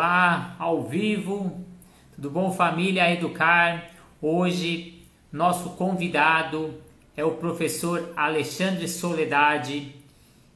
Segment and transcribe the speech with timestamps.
[0.00, 1.60] Olá, ao vivo,
[2.14, 3.90] tudo bom família Educar?
[4.22, 5.02] Hoje
[5.32, 6.72] nosso convidado
[7.16, 9.96] é o professor Alexandre Soledade.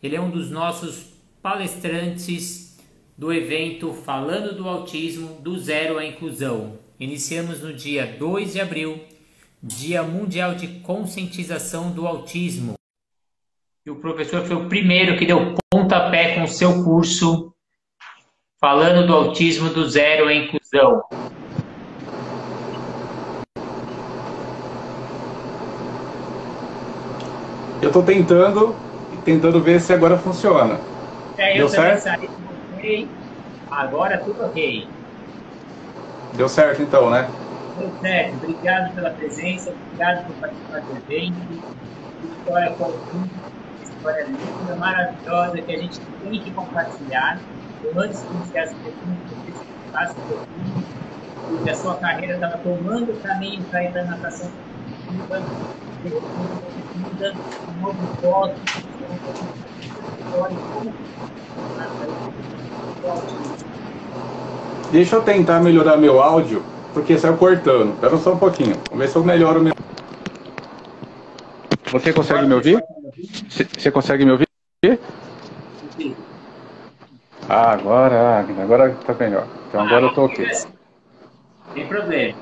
[0.01, 1.07] Ele é um dos nossos
[1.43, 2.79] palestrantes
[3.19, 6.79] do evento Falando do Autismo do Zero à Inclusão.
[7.01, 9.01] Iniciamos no dia 2 de abril,
[9.61, 12.75] Dia Mundial de Conscientização do Autismo.
[13.85, 17.52] E o professor foi o primeiro que deu pontapé com o seu curso
[18.63, 21.03] falando do autismo do zero à inclusão.
[27.83, 28.73] Eu estou tentando,
[29.25, 30.79] tentando ver se agora funciona.
[31.37, 32.03] É, eu Deu certo?
[32.05, 33.09] Saí,
[33.69, 34.87] agora tudo ok.
[36.37, 37.29] Deu certo então, né?
[37.77, 38.37] Deu certo.
[38.37, 41.65] Obrigado pela presença, obrigado por participar do evento.
[42.23, 43.35] História conjunta,
[43.83, 47.43] história linda, maravilhosa que a gente tem que compartilhar
[47.97, 49.35] antes de iniciar essa pergunta,
[49.91, 50.85] faça um pouquinho,
[51.49, 54.53] porque a sua carreira estava tomando o caminho para ir da natação
[55.11, 55.45] muda,
[57.69, 58.61] um novo foco,
[64.91, 67.95] Deixa eu tentar melhorar meu áudio, porque saiu cortando.
[67.95, 68.77] Espera só um pouquinho.
[68.91, 69.73] Vamos ver se eu melhoro meu.
[71.91, 72.83] Você consegue me ouvir?
[73.79, 74.49] Você consegue me ouvir?
[75.99, 76.17] Sim.
[77.55, 79.47] Ah, agora, agora tá melhor.
[79.69, 80.49] Então ah, agora eu tô ok.
[81.75, 82.35] Sem problema.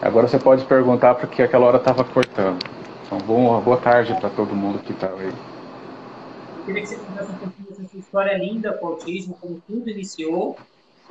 [0.00, 2.58] Agora você pode perguntar porque aquela hora tava cortando.
[3.04, 5.26] Então, boa, boa tarde para todo mundo que tá aí.
[5.26, 9.60] Eu queria que você contasse um pouquinho dessa sua história linda com o autismo, como
[9.68, 10.56] tudo iniciou.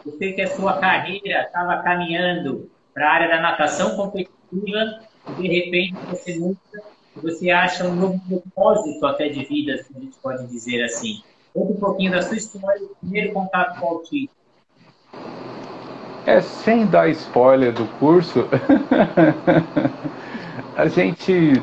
[0.03, 5.33] Eu sei que a sua carreira estava caminhando para a área da natação competitiva e
[5.33, 6.57] de repente você muda
[7.21, 11.21] você acha um novo propósito até de vida, se a gente pode dizer assim.
[11.53, 14.29] Conta um pouquinho da sua história, o primeiro contato com o autismo.
[16.25, 18.47] É, sem dar spoiler do curso,
[20.77, 21.53] a gente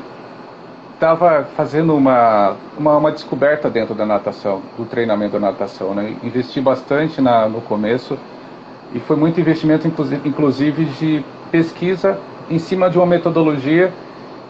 [0.93, 5.95] estava fazendo uma, uma, uma, descoberta dentro da natação, do treinamento da natação.
[5.95, 6.15] Né?
[6.21, 8.19] Investi bastante na, no começo
[8.93, 13.93] e foi muito investimento, inclusive, de pesquisa em cima de uma metodologia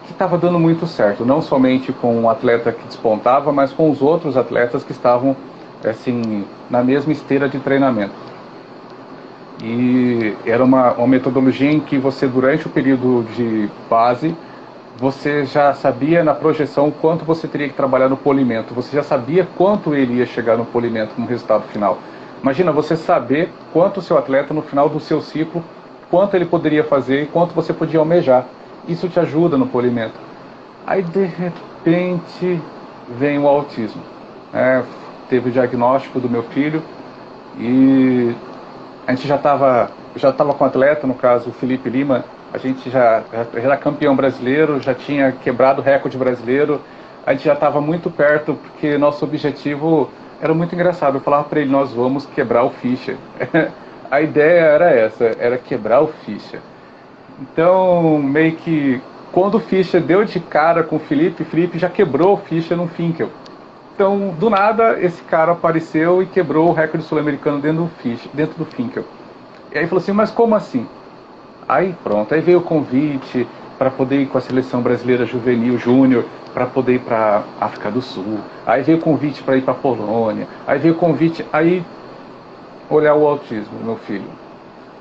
[0.09, 4.01] que estava dando muito certo, não somente com o atleta que despontava, mas com os
[4.01, 5.37] outros atletas que estavam
[5.85, 8.15] assim na mesma esteira de treinamento.
[9.61, 14.35] E era uma, uma metodologia em que você durante o período de base
[14.97, 19.47] você já sabia na projeção quanto você teria que trabalhar no polimento, você já sabia
[19.57, 21.99] quanto ele ia chegar no polimento como resultado final.
[22.41, 25.63] Imagina você saber quanto o seu atleta no final do seu ciclo,
[26.09, 28.45] quanto ele poderia fazer e quanto você podia almejar
[28.87, 30.19] isso te ajuda no polimento.
[30.85, 32.61] Aí de repente
[33.17, 34.01] vem o autismo.
[34.53, 34.83] É,
[35.29, 36.81] teve o diagnóstico do meu filho
[37.57, 38.33] e
[39.05, 42.89] a gente já estava já estava com atleta, no caso o Felipe Lima, a gente
[42.89, 46.81] já, já era campeão brasileiro, já tinha quebrado o recorde brasileiro,
[47.25, 50.09] a gente já estava muito perto, porque nosso objetivo
[50.41, 51.17] era muito engraçado.
[51.17, 53.15] Eu falava para ele: nós vamos quebrar o ficha.
[54.09, 56.59] a ideia era essa: era quebrar o ficha.
[57.41, 59.01] Então, meio que
[59.31, 62.87] quando o Fischer deu de cara com o Felipe, Felipe já quebrou o Fischer no
[62.87, 63.29] Finkel.
[63.95, 68.65] Então, do nada, esse cara apareceu e quebrou o recorde sul-americano dentro do dentro do
[68.65, 69.03] Finkel.
[69.71, 70.87] E aí falou assim, mas como assim?
[71.67, 76.25] Aí pronto, aí veio o convite para poder ir com a seleção brasileira juvenil júnior,
[76.53, 78.39] para poder ir para África do Sul.
[78.65, 80.47] Aí veio o convite para ir para Polônia.
[80.65, 81.83] Aí veio o convite, aí
[82.89, 84.48] olhar o autismo, meu filho.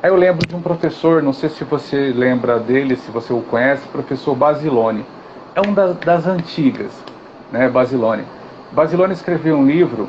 [0.01, 3.41] Aí eu lembro de um professor, não sei se você lembra dele, se você o
[3.41, 5.05] conhece, professor Basilone.
[5.57, 6.93] É um das, das antigas,
[7.51, 8.23] né, Basilone.
[8.71, 10.09] Basilone escreveu um livro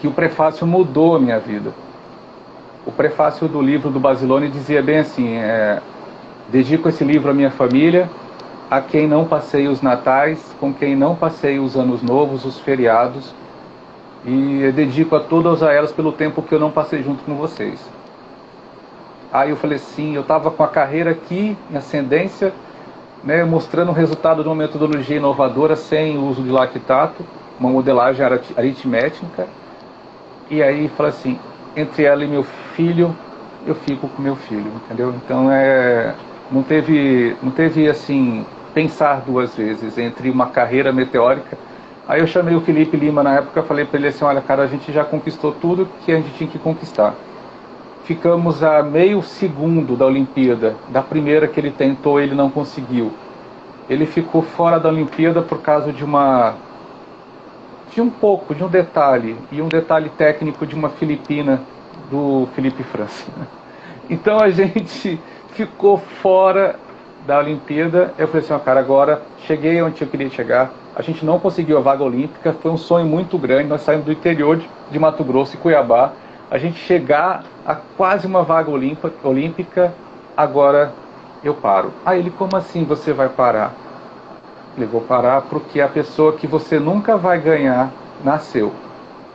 [0.00, 1.72] que o prefácio mudou a minha vida.
[2.84, 5.80] O prefácio do livro do Basilone dizia bem assim: é,
[6.48, 8.10] dedico esse livro à minha família,
[8.68, 13.32] a quem não passei os natais, com quem não passei os anos novos, os feriados,
[14.26, 17.97] e dedico a todas elas pelo tempo que eu não passei junto com vocês.
[19.32, 22.52] Aí eu falei assim, eu estava com a carreira aqui em ascendência,
[23.22, 27.24] né, mostrando o resultado de uma metodologia inovadora sem uso de lactato,
[27.60, 28.24] uma modelagem
[28.56, 29.46] aritmética.
[30.50, 31.38] E aí falei assim,
[31.76, 32.42] entre ela e meu
[32.74, 33.14] filho,
[33.66, 35.14] eu fico com meu filho, entendeu?
[35.22, 36.14] Então é,
[36.50, 41.58] não teve, não teve assim pensar duas vezes entre uma carreira meteórica.
[42.06, 44.66] Aí eu chamei o Felipe Lima na época, falei para ele assim, olha cara, a
[44.66, 47.14] gente já conquistou tudo que a gente tinha que conquistar
[48.08, 53.12] ficamos a meio segundo da Olimpíada, da primeira que ele tentou, ele não conseguiu.
[53.86, 56.54] Ele ficou fora da Olimpíada por causa de uma
[57.92, 61.60] de um pouco, de um detalhe, e um detalhe técnico de uma filipina
[62.10, 63.26] do Felipe França.
[64.10, 65.20] Então a gente
[65.50, 66.76] ficou fora
[67.26, 68.14] da Olimpíada.
[68.16, 70.72] Eu falei assim, oh, cara, agora cheguei onde eu queria chegar.
[70.96, 73.68] A gente não conseguiu a vaga olímpica, foi um sonho muito grande.
[73.68, 76.14] Nós saímos do interior de, de Mato Grosso e Cuiabá.
[76.50, 79.92] A gente chegar a quase uma vaga olímpica,
[80.36, 80.92] agora
[81.44, 81.92] eu paro.
[82.06, 83.74] Aí ele, como assim você vai parar?
[84.76, 87.90] Eu vou parar porque a pessoa que você nunca vai ganhar
[88.24, 88.72] nasceu.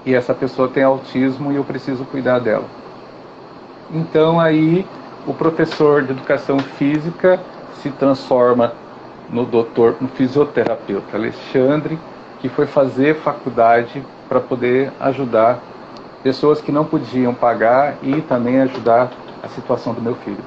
[0.06, 2.66] E essa pessoa tem autismo e eu preciso cuidar dela.
[3.92, 4.86] Então aí
[5.28, 7.40] o professor de educação física
[7.82, 8.74] se transforma
[9.30, 12.00] no doutor, no fisioterapeuta Alexandre,
[12.40, 15.60] que foi fazer faculdade para poder ajudar
[16.24, 19.12] pessoas que não podiam pagar e também ajudar
[19.44, 20.44] a situação do meu filho.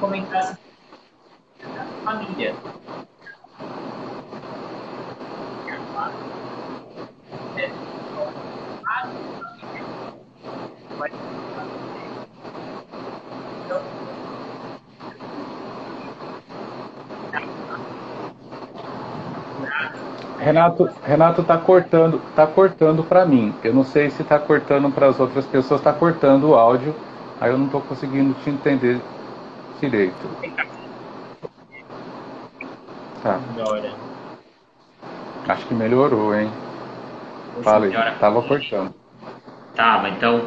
[0.00, 0.58] comentasse
[1.74, 2.54] da família.
[20.38, 23.52] Renato, Renato tá cortando, tá cortando para mim.
[23.62, 26.94] Eu não sei se tá cortando para as outras pessoas, tá cortando o áudio.
[27.40, 29.00] Aí eu não tô conseguindo te entender
[29.80, 30.28] direito.
[33.22, 33.40] Tá.
[35.48, 36.50] Acho que melhorou, hein?
[37.62, 38.94] Fala aí, tava cortando.
[39.74, 40.40] Tava, então.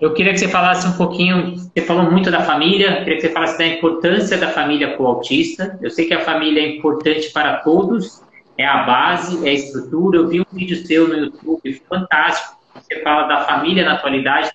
[0.00, 1.56] Eu queria que você falasse um pouquinho.
[1.56, 5.06] Você falou muito da família, queria que você falasse da importância da família com o
[5.06, 5.78] autista.
[5.82, 8.22] Eu sei que a família é importante para todos,
[8.56, 10.18] é a base, é a estrutura.
[10.18, 12.56] Eu vi um vídeo seu no YouTube fantástico.
[12.74, 14.50] Você fala da família na atualidade.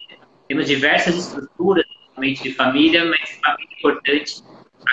[0.48, 1.86] Temos diversas estruturas,
[2.18, 4.42] de família, mas família é importante,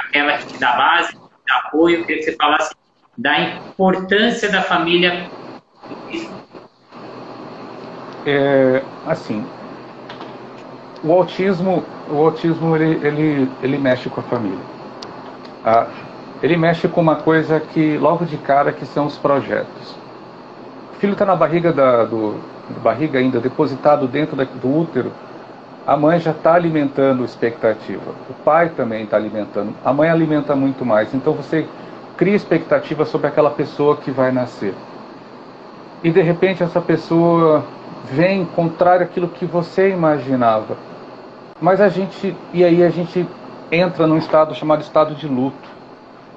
[0.06, 2.00] aquela que te dá base, que te dá apoio.
[2.00, 2.74] Eu queria que você falasse
[3.16, 5.30] da importância da família.
[8.26, 9.46] É, assim,
[11.04, 14.64] o autismo, o autismo ele, ele, ele mexe com a família.
[15.64, 15.86] Ah,
[16.42, 19.96] ele mexe com uma coisa que logo de cara que são os projetos.
[20.92, 22.36] O filho está na barriga da do,
[22.82, 25.12] barriga ainda depositado dentro da, do útero
[25.86, 28.12] a mãe já está alimentando expectativa.
[28.30, 29.74] O pai também está alimentando.
[29.84, 31.12] A mãe alimenta muito mais.
[31.12, 31.66] Então você
[32.16, 34.74] cria expectativa sobre aquela pessoa que vai nascer.
[36.04, 37.64] E de repente essa pessoa
[38.12, 40.76] vem contrário àquilo que você imaginava.
[41.62, 43.24] Mas a gente, e aí a gente
[43.70, 45.70] entra num estado chamado estado de luto.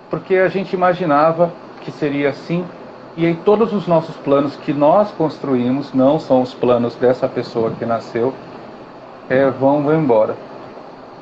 [0.08, 1.52] Porque a gente imaginava
[1.82, 2.64] que seria assim,
[3.18, 7.72] e aí todos os nossos planos que nós construímos não são os planos dessa pessoa
[7.72, 8.36] que nasceu,
[9.28, 10.36] é, vão, embora.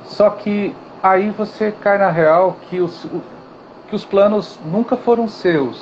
[0.04, 3.08] Só que aí você cai na real que os,
[3.88, 5.82] que os planos nunca foram seus.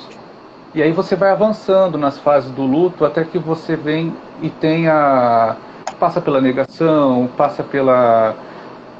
[0.72, 5.56] E aí você vai avançando nas fases do luto até que você vem e tenha
[6.02, 8.34] passa pela negação, passa pela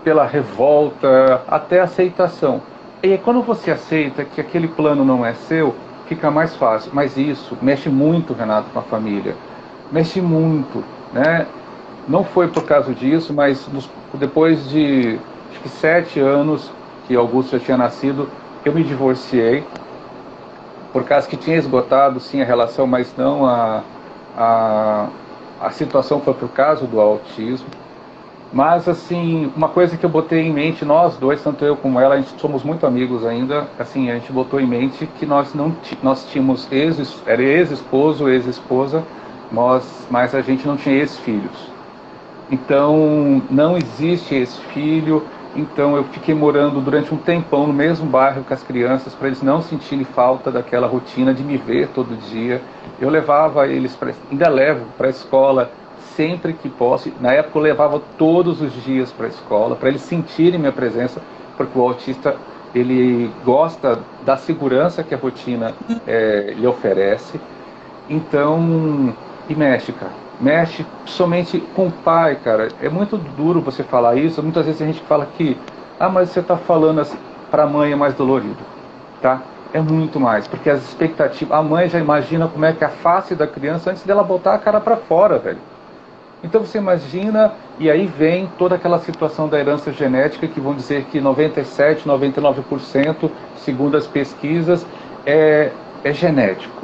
[0.05, 2.63] pela revolta, até aceitação.
[3.03, 5.75] E quando você aceita que aquele plano não é seu,
[6.07, 6.93] fica mais fácil.
[6.95, 9.35] Mas isso mexe muito, Renato, com a família.
[9.91, 11.47] Mexe muito, né?
[12.07, 15.19] Não foi por causa disso, mas nos, depois de
[15.51, 16.71] acho que sete anos
[17.09, 18.29] que Augusto já tinha nascido,
[18.65, 19.65] eu me divorciei.
[20.93, 23.83] Por causa que tinha esgotado sim a relação, mas não a,
[24.37, 25.09] a,
[25.63, 27.69] a situação foi por causa do autismo.
[28.53, 32.17] Mas, assim, uma coisa que eu botei em mente, nós dois, tanto eu como ela,
[32.17, 35.75] a gente somos muito amigos ainda, assim, a gente botou em mente que nós não
[36.03, 39.03] nós tínhamos ex, era ex-esposo, ex-esposa,
[39.51, 41.73] nós, mas a gente não tinha ex-filhos.
[42.51, 45.23] Então, não existe esse filho.
[45.55, 49.43] Então, eu fiquei morando durante um tempão no mesmo bairro com as crianças, para eles
[49.43, 52.61] não sentirem falta daquela rotina de me ver todo dia.
[52.99, 55.71] Eu levava eles, pra, ainda levo para a escola
[56.17, 57.13] sempre que posso.
[57.21, 61.21] Na época, eu levava todos os dias para a escola, para eles sentirem minha presença,
[61.57, 62.35] porque o autista
[62.75, 65.75] ele gosta da segurança que a rotina
[66.07, 67.39] é, lhe oferece.
[68.09, 69.15] Então,
[69.49, 72.69] e cara mexe somente com o pai, cara.
[72.81, 74.43] É muito duro você falar isso.
[74.43, 75.57] Muitas vezes a gente fala que,
[75.99, 77.19] ah, mas você está falando assim,
[77.51, 78.57] para a mãe é mais dolorido,
[79.21, 79.43] tá?
[79.75, 82.91] É muito mais, porque as expectativas, a mãe já imagina como é que é a
[82.91, 85.59] face da criança antes dela botar a cara para fora, velho.
[86.43, 91.05] Então você imagina, e aí vem toda aquela situação da herança genética que vão dizer
[91.05, 94.85] que 97, 99%, segundo as pesquisas,
[95.25, 95.71] é,
[96.03, 96.83] é genético.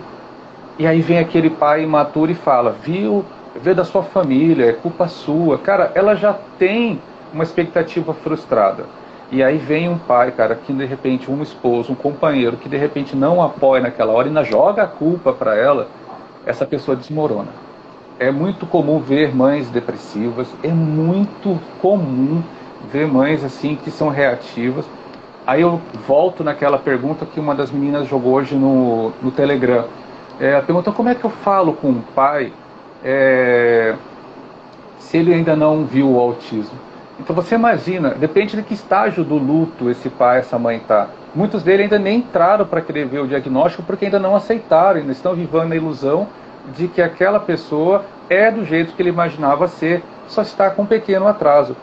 [0.78, 3.24] E aí vem aquele pai imaturo e fala, viu,
[3.58, 5.58] veio da sua família, é culpa sua.
[5.58, 7.00] Cara, ela já tem
[7.32, 8.86] uma expectativa frustrada.
[9.30, 12.78] E aí vem um pai, cara, que de repente um esposo, um companheiro que de
[12.78, 15.88] repente não apoia naquela hora e ainda joga a culpa para ela,
[16.46, 17.48] essa pessoa desmorona.
[18.18, 22.42] É muito comum ver mães depressivas, é muito comum
[22.90, 24.86] ver mães assim que são reativas.
[25.46, 29.84] Aí eu volto naquela pergunta que uma das meninas jogou hoje no, no Telegram.
[30.40, 32.52] É, pergunta como é que eu falo com um pai
[33.04, 33.94] é,
[34.98, 36.78] se ele ainda não viu o autismo.
[37.20, 41.08] Então você imagina, depende de que estágio do luto esse pai, essa mãe está.
[41.34, 45.12] Muitos deles ainda nem entraram para querer ver o diagnóstico porque ainda não aceitaram, ainda
[45.12, 46.28] estão vivendo a ilusão
[46.76, 50.86] de que aquela pessoa é do jeito que ele imaginava ser, só está com um
[50.86, 51.76] pequeno atraso.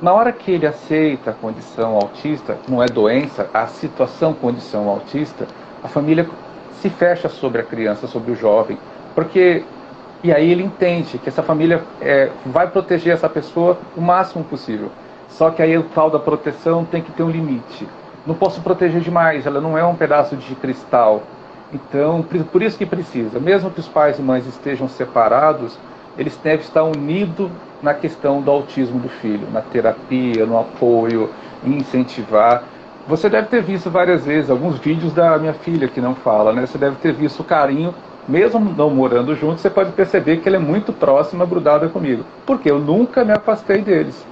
[0.00, 5.46] Na hora que ele aceita a condição autista, não é doença, a situação condição autista,
[5.82, 6.28] a família
[6.80, 8.76] se fecha sobre a criança, sobre o jovem,
[9.14, 9.62] porque
[10.22, 14.90] e aí ele entende que essa família é, vai proteger essa pessoa o máximo possível.
[15.28, 17.88] Só que aí o tal da proteção tem que ter um limite.
[18.24, 21.22] Não posso proteger demais, ela não é um pedaço de cristal.
[21.72, 25.76] Então, por isso que precisa, mesmo que os pais e mães estejam separados,
[26.16, 27.50] eles devem estar unidos
[27.82, 31.30] na questão do autismo do filho, na terapia, no apoio,
[31.64, 32.62] em incentivar.
[33.08, 36.64] Você deve ter visto várias vezes alguns vídeos da minha filha que não fala, né?
[36.64, 37.92] Você deve ter visto o carinho
[38.28, 42.24] mesmo não morando juntos, você pode perceber que ele é muito próxima, grudada comigo.
[42.46, 44.26] Porque eu nunca me afastei deles.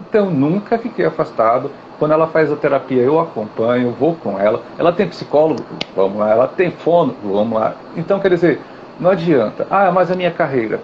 [0.00, 1.70] Então, nunca fiquei afastado.
[1.98, 4.62] Quando ela faz a terapia, eu acompanho, vou com ela.
[4.78, 5.62] Ela tem psicólogo?
[5.94, 6.30] Vamos lá.
[6.30, 7.14] Ela tem fono?
[7.22, 7.74] Vamos lá.
[7.96, 8.60] Então, quer dizer,
[9.00, 9.66] não adianta.
[9.70, 10.80] Ah, mas a minha carreira.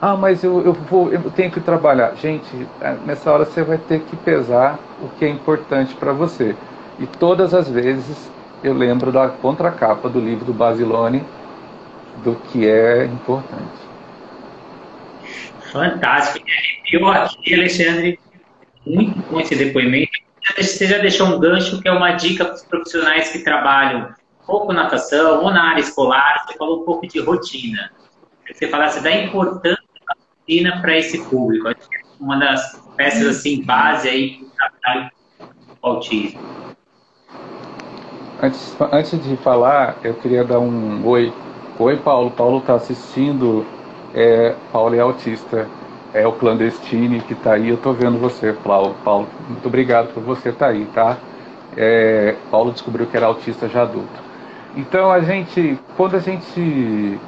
[0.00, 2.14] Ah, mas eu, eu, vou, eu tenho que trabalhar.
[2.16, 6.56] Gente, é, nessa hora você vai ter que pesar o que é importante para você.
[6.98, 8.30] E todas as vezes
[8.62, 11.24] eu lembro da contracapa do livro do Basilone,
[12.24, 13.82] do que é importante.
[15.72, 16.46] Fantástico.
[16.92, 18.18] Eu aqui, Alexandre,
[18.86, 20.10] muito bom esse depoimento.
[20.56, 24.14] Você já deixou um gancho que é uma dica para os profissionais que trabalham
[24.46, 26.44] pouco natação ou na área escolar.
[26.44, 27.90] Você falou um pouco de rotina.
[28.50, 31.68] Você falasse da importância da rotina para esse público.
[31.68, 34.46] Acho que é uma das peças assim base aí
[34.80, 35.10] para
[35.82, 36.40] o autismo.
[38.42, 41.32] Antes, antes de falar, eu queria dar um oi.
[41.78, 42.28] Oi, Paulo.
[42.32, 43.64] Paulo está assistindo.
[44.12, 45.68] É, Paulo é autista.
[46.12, 47.68] É o clandestine que está aí.
[47.68, 48.96] Eu estou vendo você, Paulo.
[49.04, 51.18] Paulo, muito obrigado por você estar tá aí, tá?
[51.76, 54.20] É, Paulo descobriu que era autista já adulto.
[54.76, 57.20] Então, a gente, quando a gente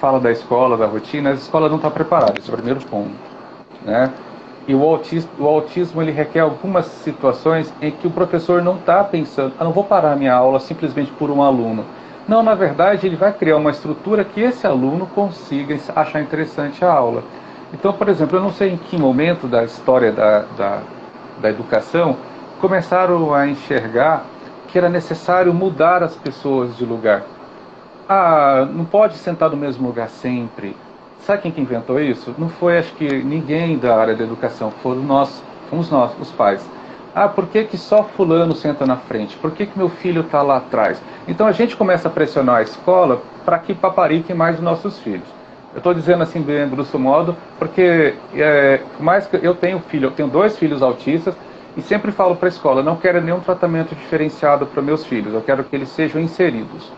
[0.00, 2.34] fala da escola, da rotina, a escola não está preparada.
[2.38, 3.10] Esse é o primeiro ponto,
[3.84, 4.12] né?
[4.66, 9.02] E o autismo, o autismo ele requer algumas situações em que o professor não está
[9.02, 11.84] pensando, ah, não vou parar minha aula simplesmente por um aluno.
[12.28, 16.92] Não, na verdade, ele vai criar uma estrutura que esse aluno consiga achar interessante a
[16.92, 17.24] aula.
[17.72, 20.82] Então, por exemplo, eu não sei em que momento da história da, da,
[21.40, 22.16] da educação
[22.60, 24.24] começaram a enxergar
[24.68, 27.24] que era necessário mudar as pessoas de lugar.
[28.08, 30.76] Ah, não pode sentar no mesmo lugar sempre.
[31.22, 32.34] Sabe quem que inventou isso?
[32.36, 36.68] Não foi, acho que, ninguém da área da educação, foram nós, fomos nós, os pais.
[37.14, 39.36] Ah, por que, que só fulano senta na frente?
[39.36, 41.00] Por que, que meu filho está lá atrás?
[41.28, 45.28] Então a gente começa a pressionar a escola para que papariquem mais os nossos filhos.
[45.72, 50.10] Eu estou dizendo assim bem grosso modo, porque é, mais que eu tenho filho, eu
[50.10, 51.36] tenho dois filhos autistas
[51.76, 55.40] e sempre falo para a escola, não quero nenhum tratamento diferenciado para meus filhos, eu
[55.40, 56.92] quero que eles sejam inseridos.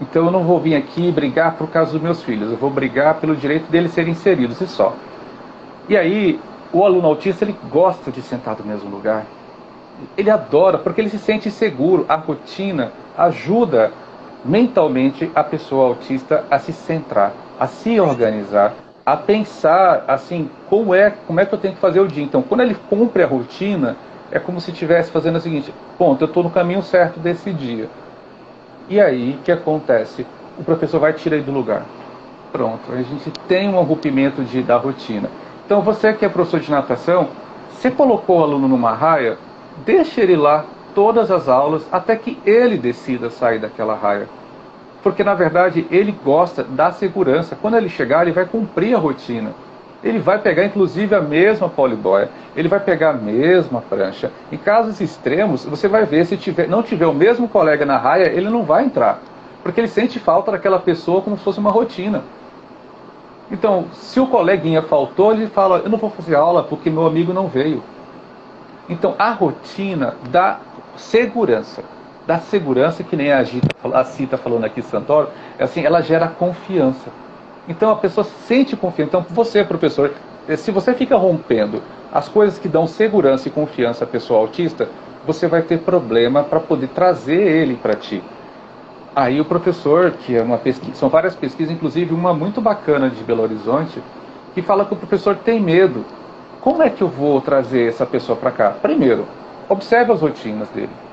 [0.00, 3.14] Então eu não vou vir aqui brigar por causa dos meus filhos, eu vou brigar
[3.14, 4.94] pelo direito deles serem inseridos e só.
[5.88, 6.38] E aí,
[6.72, 9.24] o aluno autista ele gosta de sentar no mesmo lugar.
[10.16, 12.04] Ele adora, porque ele se sente seguro.
[12.08, 13.92] A rotina ajuda
[14.44, 18.74] mentalmente a pessoa autista a se centrar, a se organizar,
[19.04, 22.24] a pensar assim, como é, como é que eu tenho que fazer o dia.
[22.24, 23.96] Então, quando ele cumpre a rotina,
[24.30, 27.88] é como se estivesse fazendo o seguinte: ponto, eu estou no caminho certo desse dia.
[28.88, 30.26] E aí, o que acontece?
[30.58, 31.82] O professor vai tirar ele do lugar.
[32.52, 35.28] Pronto, a gente tem um rompimento de, da rotina.
[35.64, 37.28] Então, você que é professor de natação,
[37.70, 39.36] você colocou o aluno numa raia,
[39.84, 40.64] deixa ele lá
[40.94, 44.28] todas as aulas até que ele decida sair daquela raia.
[45.02, 47.56] Porque, na verdade, ele gosta da segurança.
[47.60, 49.52] Quando ele chegar, ele vai cumprir a rotina
[50.06, 54.30] ele vai pegar inclusive a mesma poliboia, ele vai pegar a mesma prancha.
[54.52, 58.26] Em casos extremos, você vai ver se tiver, não tiver o mesmo colega na raia,
[58.26, 59.20] ele não vai entrar,
[59.62, 62.22] porque ele sente falta daquela pessoa como se fosse uma rotina.
[63.50, 67.32] Então, se o coleguinha faltou, ele fala: Eu não vou fazer aula porque meu amigo
[67.32, 67.82] não veio.
[68.88, 70.58] Então, a rotina dá
[70.96, 71.82] segurança.
[72.26, 73.44] Dá segurança, que nem a
[74.04, 77.08] Cita falando aqui, Santoro, é assim, ela gera confiança.
[77.68, 79.08] Então, a pessoa sente confiança.
[79.08, 80.12] Então, você, professor,
[80.56, 81.82] se você fica rompendo
[82.12, 84.88] as coisas que dão segurança e confiança à pessoa autista,
[85.26, 88.22] você vai ter problema para poder trazer ele para ti.
[89.14, 93.24] Aí o professor, que é uma pesquisa, são várias pesquisas, inclusive uma muito bacana de
[93.24, 94.02] Belo Horizonte,
[94.54, 96.04] que fala que o professor tem medo.
[96.60, 98.70] Como é que eu vou trazer essa pessoa para cá?
[98.70, 99.26] Primeiro,
[99.68, 101.05] observe as rotinas dele.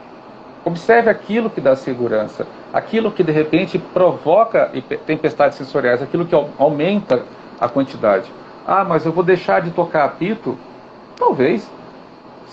[0.65, 4.72] Observe aquilo que dá segurança, aquilo que de repente provoca
[5.05, 7.24] tempestades sensoriais, aquilo que aumenta
[7.60, 8.32] a quantidade.
[8.65, 10.58] Ah, mas eu vou deixar de tocar apito?
[11.17, 11.70] Talvez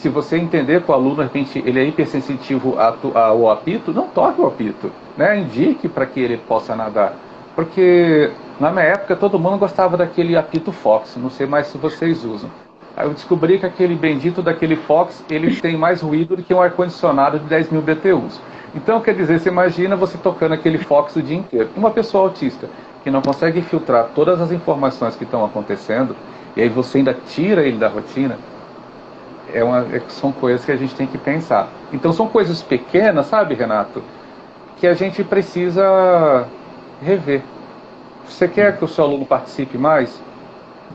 [0.00, 2.76] se você entender que o aluno, de repente, ele é hipersensitivo
[3.14, 5.38] ao apito, não toque o apito, né?
[5.38, 7.14] indique para que ele possa nadar.
[7.55, 12.25] Porque na minha época todo mundo gostava daquele apito Fox, não sei mais se vocês
[12.25, 12.50] usam.
[12.97, 16.61] Aí eu descobri que aquele bendito daquele Fox, ele tem mais ruído do que um
[16.61, 18.41] ar-condicionado de 10 mil BTUs.
[18.75, 21.71] Então, quer dizer, você imagina você tocando aquele Fox o dia inteiro.
[21.77, 22.69] Uma pessoa autista
[23.03, 26.15] que não consegue filtrar todas as informações que estão acontecendo,
[26.57, 28.39] e aí você ainda tira ele da rotina,
[29.53, 31.69] é uma, é, são coisas que a gente tem que pensar.
[31.93, 34.03] Então são coisas pequenas, sabe, Renato,
[34.79, 36.47] que a gente precisa
[37.03, 37.43] rever.
[38.27, 40.21] Você quer que o seu aluno participe mais?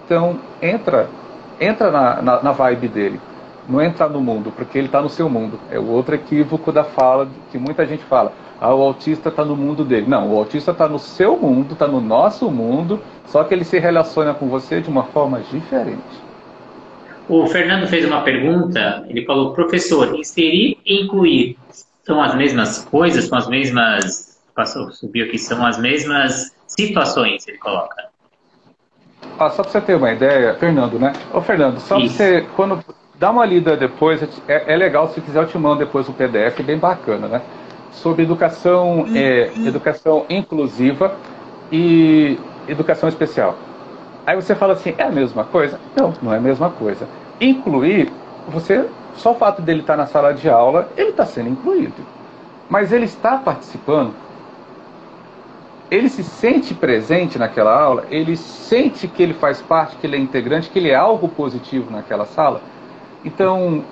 [0.03, 1.09] Então entra,
[1.59, 3.21] entra na, na, na vibe dele.
[3.67, 5.59] Não entra no mundo, porque ele está no seu mundo.
[5.71, 8.31] É o outro equívoco da fala que muita gente fala.
[8.61, 10.05] Ah, o autista está no mundo dele.
[10.07, 13.79] Não, o autista está no seu mundo, está no nosso mundo, só que ele se
[13.79, 16.25] relaciona com você de uma forma diferente.
[17.27, 21.57] O Fernando fez uma pergunta, ele falou, professor, inserir e incluir
[22.05, 27.57] são as mesmas coisas, são as mesmas, passou, subiu aqui, são as mesmas situações, ele
[27.57, 28.14] coloca.
[29.37, 31.13] Ah, só para você ter uma ideia, Fernando, né?
[31.33, 32.79] Ô Fernando, só para você, quando
[33.19, 36.61] dá uma lida depois, é, é, legal, se quiser eu te mando depois o PDF,
[36.61, 37.41] bem bacana, né?
[37.91, 41.15] Sobre educação, é, educação inclusiva
[41.71, 43.55] e educação especial.
[44.25, 45.79] Aí você fala assim, é a mesma coisa?
[45.95, 47.07] Não, não é a mesma coisa.
[47.39, 48.11] Incluir,
[48.47, 48.85] você,
[49.15, 51.93] só o fato dele estar na sala de aula, ele está sendo incluído.
[52.69, 54.13] Mas ele está participando,
[55.89, 60.19] ele se sente presente naquela aula, ele sente que ele faz parte, que ele é
[60.19, 62.61] integrante, que ele é algo positivo naquela sala.
[63.23, 63.83] Então,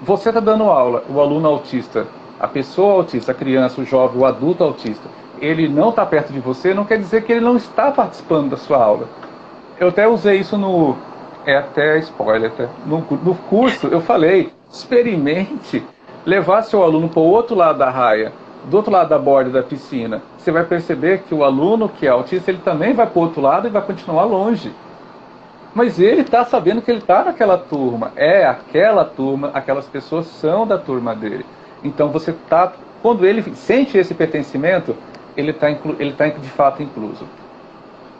[0.00, 2.06] você está dando aula, o aluno autista,
[2.38, 5.08] a pessoa autista, a criança, o jovem, o adulto autista,
[5.40, 8.56] ele não está perto de você, não quer dizer que ele não está participando da
[8.56, 9.08] sua aula
[9.80, 10.96] eu até usei isso no.
[11.46, 12.68] É até spoiler, até.
[12.84, 15.82] No, no curso eu falei, experimente
[16.26, 18.32] levar seu aluno para o outro lado da raia,
[18.68, 20.22] do outro lado da borda da piscina.
[20.36, 23.40] Você vai perceber que o aluno que é autista, ele também vai para o outro
[23.40, 24.72] lado e vai continuar longe.
[25.74, 28.12] Mas ele está sabendo que ele está naquela turma.
[28.16, 31.44] É aquela turma, aquelas pessoas são da turma dele.
[31.82, 32.72] Então você está.
[33.02, 34.96] Quando ele sente esse pertencimento,
[35.36, 37.24] ele está ele tá de fato incluso.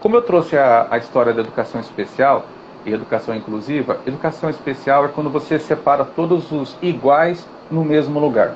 [0.00, 2.46] Como eu trouxe a, a história da educação especial
[2.87, 8.54] e educação inclusiva, educação especial é quando você separa todos os iguais no mesmo lugar.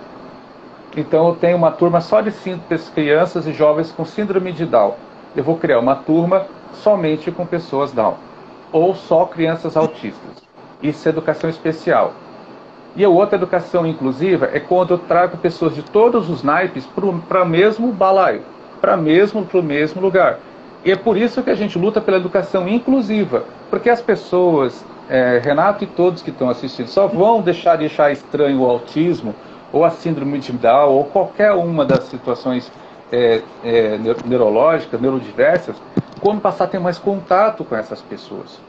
[0.97, 2.33] Então eu tenho uma turma só de
[2.95, 4.95] crianças e jovens com síndrome de Down.
[5.35, 8.15] Eu vou criar uma turma somente com pessoas Down.
[8.71, 10.43] Ou só crianças autistas.
[10.83, 12.13] Isso é educação especial.
[12.95, 17.43] E a outra educação inclusiva é quando eu trago pessoas de todos os naipes para
[17.43, 18.43] o mesmo balaio,
[18.81, 20.39] para mesmo para o mesmo lugar.
[20.85, 25.41] E é por isso que a gente luta pela educação inclusiva, porque as pessoas, é,
[25.43, 29.35] Renato e todos que estão assistindo, só vão deixar de achar estranho o autismo,
[29.73, 32.71] ou a síndrome de Down, ou qualquer uma das situações
[33.11, 35.77] é, é, neurológicas, neurodiversas,
[36.21, 38.61] quando passar a ter mais contato com essas pessoas.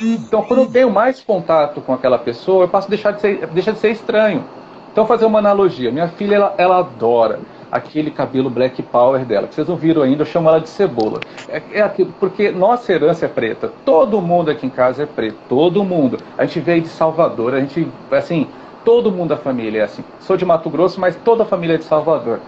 [0.00, 3.46] Então, quando eu tenho mais contato com aquela pessoa, eu passo a deixar de ser,
[3.48, 4.44] deixa de ser estranho.
[4.92, 5.92] Então, fazer uma analogia.
[5.92, 7.38] Minha filha, ela, ela adora
[7.70, 11.20] aquele cabelo black power dela, que vocês não viram ainda, eu chamo ela de cebola.
[11.48, 13.72] É, é aquilo, porque nossa herança é preta.
[13.84, 16.18] Todo mundo aqui em casa é preto, todo mundo.
[16.38, 18.48] A gente veio de Salvador, a gente, assim,
[18.86, 20.04] todo mundo da família é assim.
[20.20, 22.38] Sou de Mato Grosso, mas toda a família é de Salvador.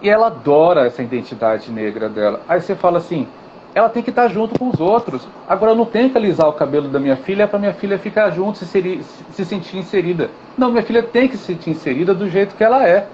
[0.00, 2.40] E ela adora essa identidade negra dela.
[2.48, 3.28] Aí você fala assim,
[3.74, 5.28] ela tem que estar junto com os outros.
[5.46, 8.30] Agora eu não tenho que alisar o cabelo da minha filha para minha filha ficar
[8.30, 9.00] junto, se, se,
[9.30, 10.30] se sentir inserida.
[10.56, 13.06] Não, minha filha tem que se sentir inserida do jeito que ela é.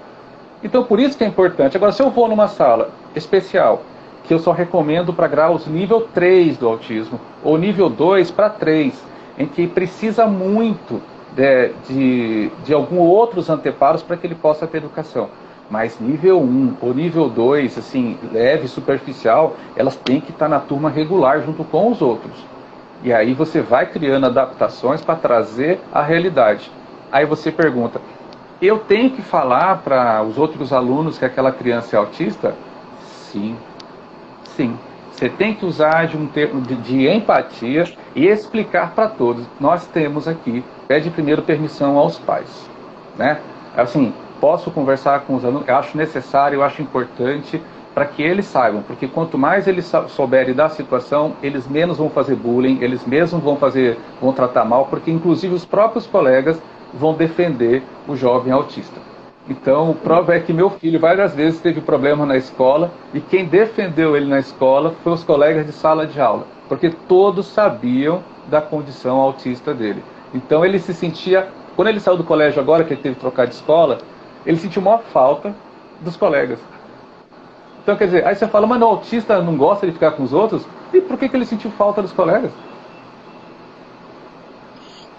[0.63, 1.75] Então, por isso que é importante.
[1.75, 3.81] Agora, se eu vou numa sala especial,
[4.23, 8.93] que eu só recomendo para graus nível 3 do autismo, ou nível 2 para 3,
[9.37, 11.01] em que precisa muito
[11.35, 15.29] de, de, de alguns outros anteparos para que ele possa ter educação.
[15.69, 20.89] Mas nível 1 ou nível 2, assim, leve, superficial, elas têm que estar na turma
[20.89, 22.45] regular junto com os outros.
[23.03, 26.71] E aí você vai criando adaptações para trazer a realidade.
[27.11, 27.99] Aí você pergunta:
[28.61, 32.53] eu tenho que falar para os outros alunos que aquela criança é autista?
[33.31, 33.55] Sim.
[34.55, 34.77] Sim.
[35.15, 39.45] Você tem que usar de um termo de, de empatia e explicar para todos.
[39.61, 42.69] Nós temos aqui, pede primeiro permissão aos pais,
[43.17, 43.39] né?
[43.77, 47.61] Assim, posso conversar com os alunos, eu acho necessário, eu acho importante
[47.93, 52.35] para que eles saibam, porque quanto mais eles souberem da situação, eles menos vão fazer
[52.35, 56.61] bullying, eles mesmos vão fazer, vão tratar mal, porque inclusive os próprios colegas
[56.93, 59.14] vão defender o jovem autista.
[59.47, 64.17] Então, prova é que meu filho várias vezes teve problema na escola e quem defendeu
[64.17, 69.17] ele na escola foi os colegas de sala de aula, porque todos sabiam da condição
[69.17, 70.03] autista dele.
[70.33, 73.45] Então, ele se sentia, quando ele saiu do colégio agora, que ele teve que trocar
[73.45, 73.99] de escola,
[74.45, 75.53] ele sentiu maior falta
[76.01, 76.59] dos colegas.
[77.83, 80.33] Então, quer dizer, aí você fala, mas o autista não gosta de ficar com os
[80.33, 80.67] outros?
[80.91, 82.51] E por que, que ele sentiu falta dos colegas?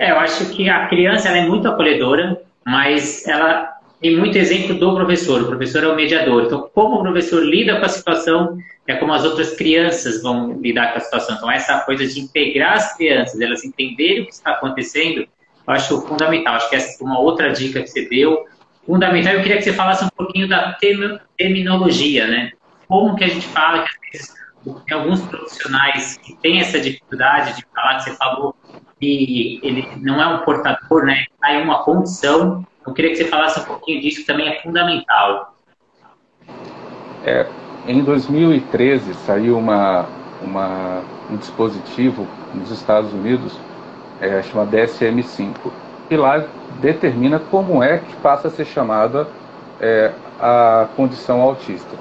[0.00, 4.94] É, eu acho que a criança é muito acolhedora, mas ela tem muito exemplo do
[4.94, 5.42] professor.
[5.42, 6.44] O professor é o mediador.
[6.44, 10.92] Então, como o professor lida com a situação, é como as outras crianças vão lidar
[10.92, 11.36] com a situação.
[11.36, 15.28] Então, essa coisa de integrar as crianças, elas entenderem o que está acontecendo, eu
[15.72, 16.54] acho fundamental.
[16.54, 18.44] Acho que essa foi uma outra dica que você deu.
[18.86, 20.76] Fundamental, eu queria que você falasse um pouquinho da
[21.36, 22.52] terminologia, né?
[22.86, 24.34] Como que a gente fala que às vezes
[24.86, 28.54] tem alguns profissionais que têm essa dificuldade de falar que você falou
[29.00, 31.24] que ele não é um portador, né?
[31.34, 34.60] Está em uma condição eu queria que você falasse um pouquinho disso, que também é
[34.60, 35.54] fundamental.
[37.24, 37.46] É,
[37.88, 40.06] em 2013 saiu uma,
[40.40, 43.58] uma, um dispositivo nos Estados Unidos
[44.20, 45.56] é, chamado DSM-5
[46.08, 46.44] e lá
[46.80, 49.26] determina como é que passa a ser chamada
[49.80, 51.96] é, a condição autista.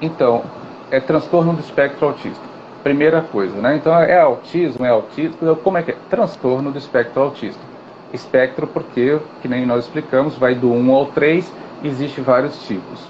[0.00, 0.42] Então,
[0.90, 2.50] é transtorno do espectro autista.
[2.82, 3.76] Primeira coisa, né?
[3.76, 5.96] Então, é autismo, é autismo, como é que é?
[6.08, 7.69] Transtorno do espectro autista
[8.12, 11.52] espectro porque, que nem nós explicamos, vai do 1 ao 3,
[11.84, 13.00] existe vários tipos.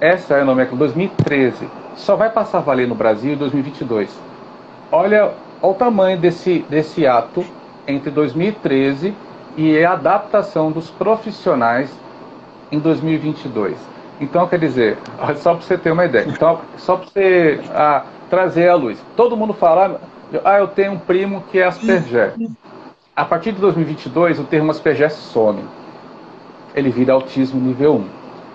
[0.00, 1.68] Essa é a nomenclatura 2013.
[1.94, 4.10] Só vai passar a valer no Brasil em 2022.
[4.92, 7.44] Olha, olha o tamanho desse, desse ato
[7.86, 9.14] entre 2013
[9.56, 11.90] e a adaptação dos profissionais
[12.70, 13.76] em 2022.
[14.20, 14.98] Então, quer dizer,
[15.36, 19.02] só para você ter uma ideia, então, só para você ah, trazer à luz.
[19.16, 20.00] Todo mundo fala,
[20.44, 22.34] ah, eu tenho um primo que é Asperger
[23.16, 25.64] a partir de 2022, o termo Asperger some.
[26.74, 28.04] Ele vira autismo nível 1.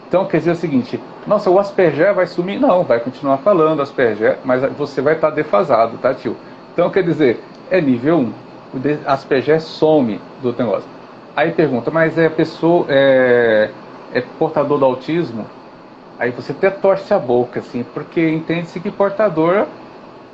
[0.07, 2.59] Então, quer dizer o seguinte: nossa, o Asperger vai sumir?
[2.59, 6.37] Não, vai continuar falando Asperger, mas você vai estar defasado, tá, tio?
[6.71, 8.33] Então, quer dizer, é nível 1.
[8.73, 10.87] O Asperger some do negócio.
[11.35, 13.71] Aí pergunta, mas é pessoa, é,
[14.13, 15.45] é portador do autismo?
[16.19, 19.65] Aí você até torce a boca, assim, porque entende-se que portador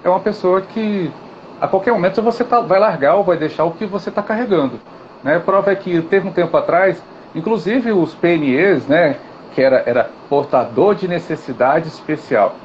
[0.04, 1.12] é uma pessoa que
[1.60, 4.80] a qualquer momento você tá, vai largar ou vai deixar o que você está carregando.
[5.24, 5.40] Né?
[5.40, 7.02] Prova é que teve um tempo atrás,
[7.34, 9.18] inclusive os PNEs, né,
[9.54, 12.56] que era, era portador de necessidade especial.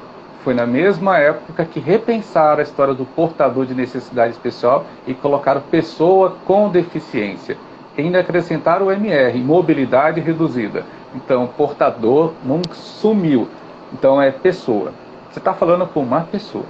[0.43, 5.61] Foi na mesma época que repensaram a história do portador de necessidade especial e colocaram
[5.61, 7.57] pessoa com deficiência.
[7.97, 10.83] E ainda acrescentaram o MR, mobilidade reduzida.
[11.15, 13.47] Então, portador não sumiu.
[13.93, 14.91] Então, é pessoa.
[15.31, 16.65] Você está falando com uma pessoa.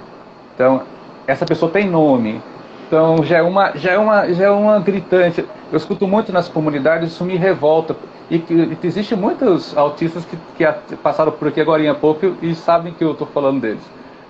[0.54, 0.82] Então,
[1.26, 2.40] essa pessoa tem nome.
[2.86, 5.44] Então já é uma, já é uma, já é uma gritante.
[5.72, 7.96] Eu escuto muito nas comunidades, isso me revolta.
[8.30, 12.92] E que existe muitos autistas que, que passaram por aqui agora há pouco e sabem
[12.92, 13.82] que eu estou falando deles.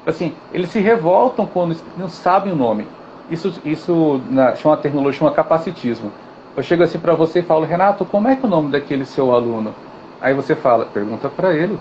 [0.06, 2.86] Assim, eles se revoltam quando não sabem o nome.
[3.30, 6.12] Isso, isso na, chama terminologia, chama capacitismo.
[6.56, 9.04] Eu chego assim para você e falo, Renato, como é que é o nome daquele
[9.04, 9.74] seu aluno?
[10.20, 11.78] Aí você fala, pergunta para ele.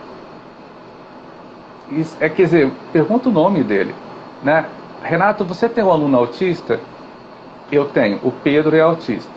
[1.92, 3.94] Isso, é quer dizer, pergunta o nome dele,
[4.42, 4.66] né?
[5.04, 6.80] Renato, você tem um aluno autista?
[7.70, 8.20] Eu tenho.
[8.24, 9.32] O Pedro é autista.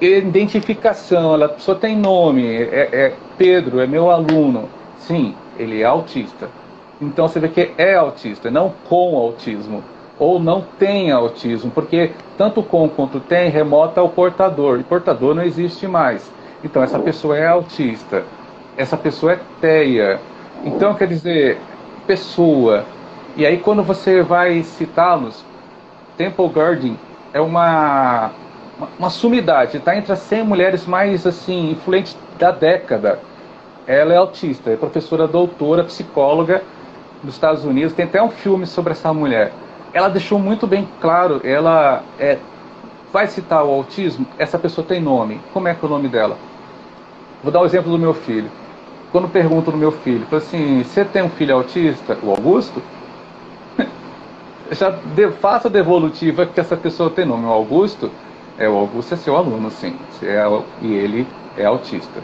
[0.00, 2.46] Identificação, ela só tem nome.
[2.46, 4.68] É, é Pedro, é meu aluno.
[4.98, 6.48] Sim, ele é autista.
[7.00, 9.82] Então você vê que é autista, não com autismo.
[10.18, 14.78] Ou não tem autismo, porque tanto com quanto tem remota ao portador.
[14.78, 16.30] E portador não existe mais.
[16.62, 18.24] Então essa pessoa é autista.
[18.76, 20.20] Essa pessoa é TEA.
[20.62, 21.58] Então quer dizer,
[22.06, 22.84] pessoa
[23.36, 25.44] e aí quando você vai citá-los,
[26.16, 26.98] Temple Garden
[27.32, 28.30] é uma,
[28.98, 33.20] uma, sumidade, está entre as 100 mulheres mais assim influentes da década.
[33.86, 36.62] Ela é autista, é professora doutora, psicóloga
[37.22, 39.52] dos Estados Unidos, tem até um filme sobre essa mulher.
[39.92, 42.38] Ela deixou muito bem claro, ela é,
[43.12, 45.40] vai citar o autismo, essa pessoa tem nome.
[45.52, 46.36] Como é que é o nome dela?
[47.42, 48.50] Vou dar o um exemplo do meu filho.
[49.10, 52.80] quando pergunto no meu filho, assim, você tem um filho autista, o Augusto?
[54.70, 58.10] Já de, faça a devolutiva que essa pessoa tem nome, o Augusto,
[58.56, 60.44] é o Augusto é seu aluno, sim, é,
[60.80, 62.22] e ele é autista.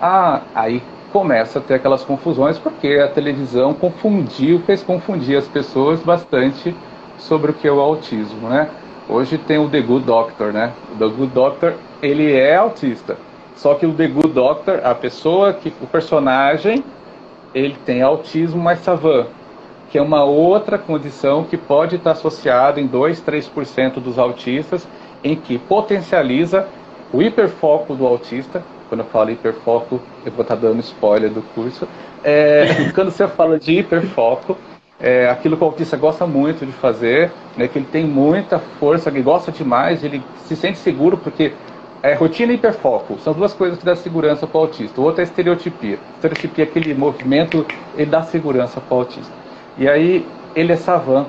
[0.00, 6.02] Ah, aí começa a ter aquelas confusões porque a televisão confundiu, fez confundir as pessoas
[6.02, 6.74] bastante
[7.18, 8.70] sobre o que é o autismo, né?
[9.08, 10.72] Hoje tem o The Good Doctor, né?
[10.90, 13.18] O The Good Doctor, ele é autista.
[13.56, 16.84] Só que o The Good Doctor, a pessoa que o personagem,
[17.54, 19.26] ele tem autismo mais savan,
[19.90, 24.86] que é uma outra condição que pode estar associada em 2, 3% dos autistas,
[25.24, 26.66] em que potencializa
[27.12, 31.88] o hiperfoco do autista, quando eu falo hiperfoco, eu vou estar dando spoiler do curso.
[32.22, 34.56] É, quando você fala de hiperfoco,
[35.00, 39.08] é aquilo que o autista gosta muito de fazer, né, que ele tem muita força,
[39.08, 41.52] ele gosta demais, ele se sente seguro porque
[42.02, 45.00] é, rotina e hiperfoco são duas coisas que dão segurança para o autista.
[45.00, 45.98] O outro é estereotipia.
[46.14, 49.47] Estereotipia é aquele movimento, ele dá segurança para o autista.
[49.78, 51.26] E aí ele é savan,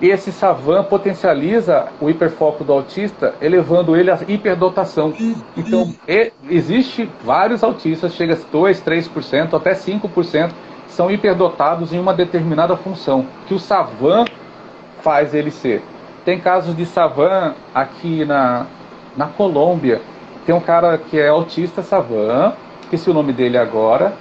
[0.00, 5.12] e esse savan potencializa o hiperfoco do autista, elevando ele à hiperdotação.
[5.54, 5.94] Então,
[6.48, 10.52] existe vários autistas, chega a 2, 3%, até 5%,
[10.88, 14.24] são hiperdotados em uma determinada função, que o savan
[15.02, 15.82] faz ele ser.
[16.24, 18.66] Tem casos de savan aqui na,
[19.14, 20.00] na Colômbia.
[20.46, 24.14] Tem um cara que é autista savan, esqueci o nome dele agora,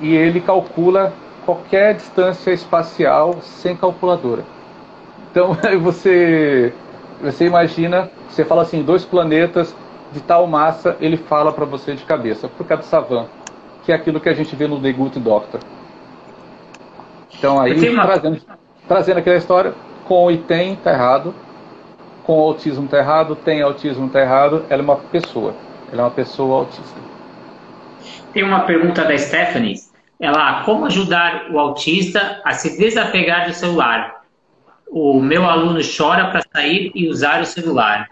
[0.00, 1.12] e ele calcula
[1.46, 4.44] qualquer distância espacial sem calculadora.
[5.30, 6.74] Então você
[7.22, 9.74] você imagina, você fala assim, dois planetas
[10.12, 13.26] de tal massa, ele fala para você de cabeça, por causa do Savan,
[13.84, 15.60] que é aquilo que a gente vê no The Good Doctor.
[17.38, 18.06] Então aí, uma...
[18.06, 18.40] trazendo,
[18.86, 21.34] trazendo aquela história, com e tem, tá errado,
[22.22, 25.54] com autismo tá errado, tem autismo tá errado, ela é uma pessoa,
[25.92, 27.00] ela é uma pessoa autista.
[28.32, 29.76] Tem uma pergunta da Stephanie,
[30.18, 34.16] ela, como ajudar o autista a se desapegar do celular?
[34.90, 38.08] o meu aluno chora para sair e usar o celular?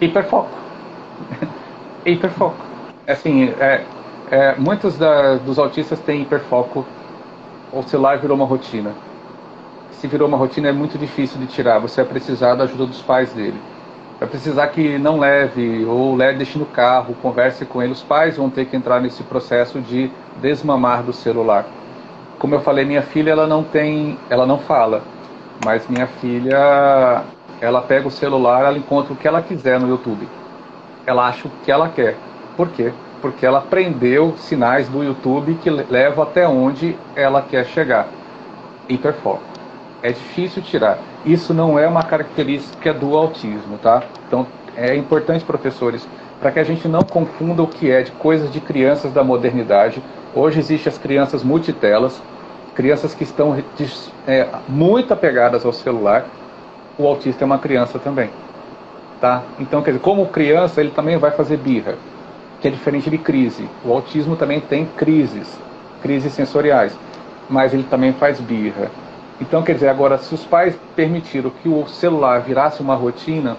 [0.00, 0.50] Hiperfoco.
[2.04, 2.56] hiperfoco.
[3.06, 3.84] Assim, é,
[4.30, 6.86] é, muitos da, dos autistas têm hiperfoco.
[7.72, 8.92] O celular virou uma rotina.
[9.92, 11.78] Se virou uma rotina, é muito difícil de tirar.
[11.78, 13.58] Você vai precisar da ajuda dos pais dele.
[14.18, 17.92] Vai precisar que não leve ou leve, deixe no carro, converse com ele.
[17.92, 21.64] Os pais vão ter que entrar nesse processo de desmamar do celular
[22.38, 25.02] como eu falei, minha filha ela não tem, ela não fala,
[25.64, 27.24] mas minha filha
[27.60, 30.28] ela pega o celular, ela encontra o que ela quiser no YouTube.
[31.04, 32.16] Ela acha o que ela quer.
[32.56, 32.92] Por quê?
[33.20, 38.06] Porque ela aprendeu sinais do YouTube que levam até onde ela quer chegar.
[38.88, 39.47] Hiperfoco.
[40.02, 40.98] É difícil tirar.
[41.24, 44.02] Isso não é uma característica do autismo, tá?
[44.26, 46.06] Então é importante, professores,
[46.40, 50.00] para que a gente não confunda o que é de coisas de crianças da modernidade
[50.34, 52.20] Hoje existem as crianças multitelas,
[52.74, 53.56] crianças que estão
[54.26, 56.26] é, muito apegadas ao celular.
[56.98, 58.30] O autista é uma criança também.
[59.20, 59.42] Tá?
[59.58, 61.96] Então, quer dizer, como criança, ele também vai fazer birra,
[62.60, 63.68] que é diferente de crise.
[63.84, 65.48] O autismo também tem crises,
[66.02, 66.96] crises sensoriais,
[67.48, 68.90] mas ele também faz birra.
[69.40, 73.56] Então, quer dizer, agora, se os pais permitiram que o celular virasse uma rotina,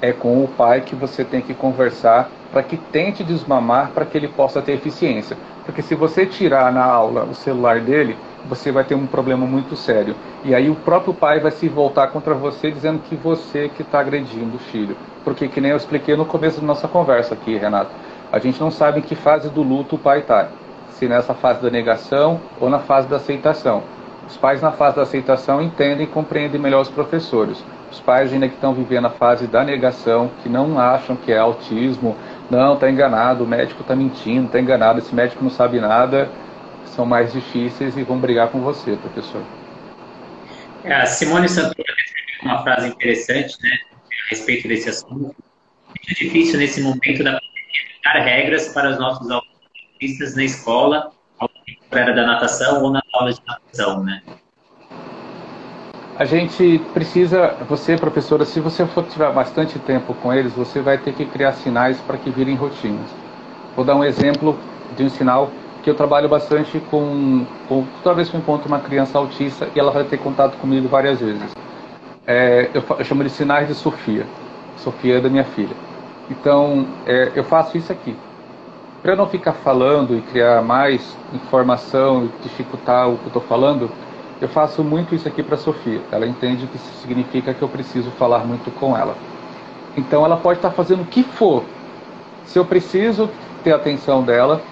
[0.00, 4.16] é com o pai que você tem que conversar para que tente desmamar para que
[4.16, 5.36] ele possa ter eficiência.
[5.64, 9.74] Porque se você tirar na aula o celular dele, você vai ter um problema muito
[9.74, 10.14] sério.
[10.44, 14.00] E aí o próprio pai vai se voltar contra você dizendo que você que está
[14.00, 14.96] agredindo o filho.
[15.24, 17.90] Porque que nem eu expliquei no começo da nossa conversa aqui, Renato,
[18.30, 20.48] a gente não sabe em que fase do luto o pai está.
[20.90, 23.82] Se nessa fase da negação ou na fase da aceitação.
[24.26, 27.62] Os pais na fase da aceitação entendem e compreendem melhor os professores.
[27.90, 31.38] Os pais ainda que estão vivendo a fase da negação, que não acham que é
[31.38, 32.16] autismo,
[32.50, 36.28] não, está enganado, o médico está mentindo, está enganado, esse médico não sabe nada,
[36.86, 39.42] são mais difíceis e vão brigar com você, professor.
[40.82, 41.84] É, a Simone Santana
[42.44, 43.70] uma frase interessante, né,
[44.26, 45.34] a respeito desse assunto.
[46.08, 47.40] É difícil nesse momento da
[48.04, 51.10] dar regras para os nossos autistas na escola,
[51.90, 54.22] era da natação ou na aula de natação, né?
[56.16, 60.96] a gente precisa, você professora, se você for tiver bastante tempo com eles, você vai
[60.96, 63.10] ter que criar sinais para que virem rotinas.
[63.74, 64.56] Vou dar um exemplo
[64.96, 65.50] de um sinal
[65.82, 69.80] que eu trabalho bastante com, com toda vez que eu encontro uma criança autista e
[69.80, 71.52] ela vai ter contato comigo várias vezes.
[72.26, 74.24] É, eu, eu, chamo de sinais de Sofia.
[74.78, 75.76] Sofia é da minha filha.
[76.30, 78.16] Então, é, eu faço isso aqui.
[79.04, 83.90] Para não ficar falando e criar mais informação e dificultar o que eu estou falando,
[84.40, 86.00] eu faço muito isso aqui para a Sofia.
[86.10, 89.14] Ela entende que isso significa que eu preciso falar muito com ela.
[89.94, 91.62] Então ela pode estar tá fazendo o que for.
[92.46, 93.28] Se eu preciso
[93.62, 94.62] ter a atenção dela.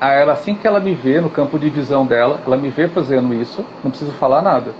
[0.00, 2.88] Aí ela, assim que ela me vê no campo de visão dela, ela me vê
[2.88, 4.72] fazendo isso, não preciso falar nada.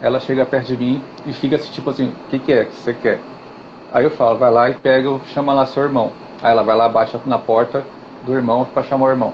[0.00, 2.74] Ela chega perto de mim e fica assim, tipo assim, o que, que é que
[2.74, 3.18] você quer?
[3.92, 6.12] Aí eu falo, vai lá e pega, chama lá seu irmão.
[6.44, 7.82] Aí ela vai lá, baixa na porta
[8.22, 9.32] do irmão para chamar o irmão.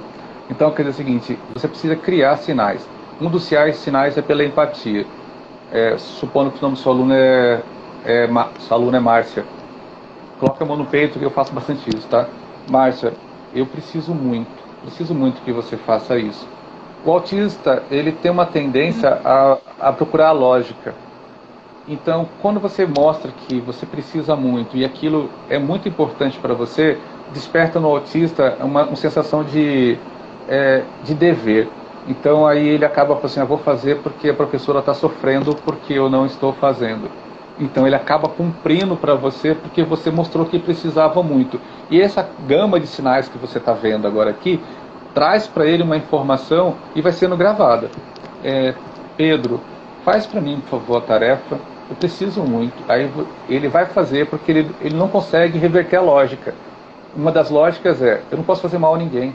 [0.49, 2.88] Então, quer dizer o seguinte, você precisa criar sinais.
[3.20, 5.05] Um dos sinais é pela empatia.
[5.73, 7.62] É, supondo que o nome do seu aluno é,
[8.05, 8.29] é,
[8.61, 9.44] sua aluna é Márcia.
[10.38, 12.29] Coloca a mão no peito que eu faço bastante isso, tá?
[12.70, 13.12] Márcia,
[13.53, 14.49] eu preciso muito,
[14.83, 16.46] preciso muito que você faça isso.
[17.05, 20.94] O autista, ele tem uma tendência a, a procurar a lógica.
[21.88, 26.98] Então, quando você mostra que você precisa muito e aquilo é muito importante para você,
[27.32, 29.98] desperta no autista uma, uma sensação de,
[30.48, 31.68] é, de dever.
[32.06, 35.94] Então, aí ele acaba falando assim: ah, vou fazer porque a professora está sofrendo porque
[35.94, 37.10] eu não estou fazendo.
[37.58, 41.60] Então, ele acaba cumprindo para você porque você mostrou que precisava muito.
[41.90, 44.60] E essa gama de sinais que você está vendo agora aqui
[45.14, 47.90] traz para ele uma informação e vai sendo gravada.
[48.42, 48.74] É,
[49.16, 49.60] Pedro,
[50.04, 51.58] faz para mim, por favor, a tarefa
[51.90, 52.76] eu preciso muito.
[52.88, 53.10] Aí
[53.48, 56.54] ele vai fazer porque ele, ele não consegue reverter a lógica.
[57.14, 59.34] Uma das lógicas é: eu não posso fazer mal a ninguém,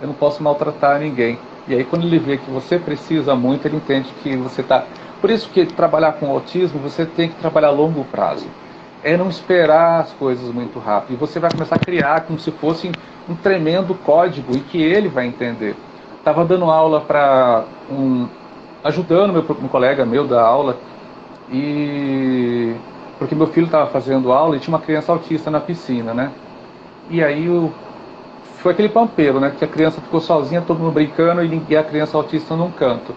[0.00, 1.38] eu não posso maltratar ninguém.
[1.68, 4.84] E aí, quando ele vê que você precisa muito, ele entende que você está.
[5.20, 8.48] Por isso que trabalhar com autismo, você tem que trabalhar a longo prazo.
[9.04, 11.14] É não esperar as coisas muito rápido.
[11.14, 12.90] E você vai começar a criar como se fosse
[13.28, 15.76] um tremendo código e que ele vai entender.
[16.18, 18.26] Estava dando aula para um.
[18.84, 20.76] Ajudando meu, um colega meu da aula
[21.50, 22.74] e
[23.18, 26.32] porque meu filho estava fazendo aula e tinha uma criança autista na piscina, né?
[27.08, 27.70] E aí o...
[28.56, 29.52] foi aquele pampeiro, né?
[29.56, 33.14] Que a criança ficou sozinha, todo mundo brincando e a criança autista num canto.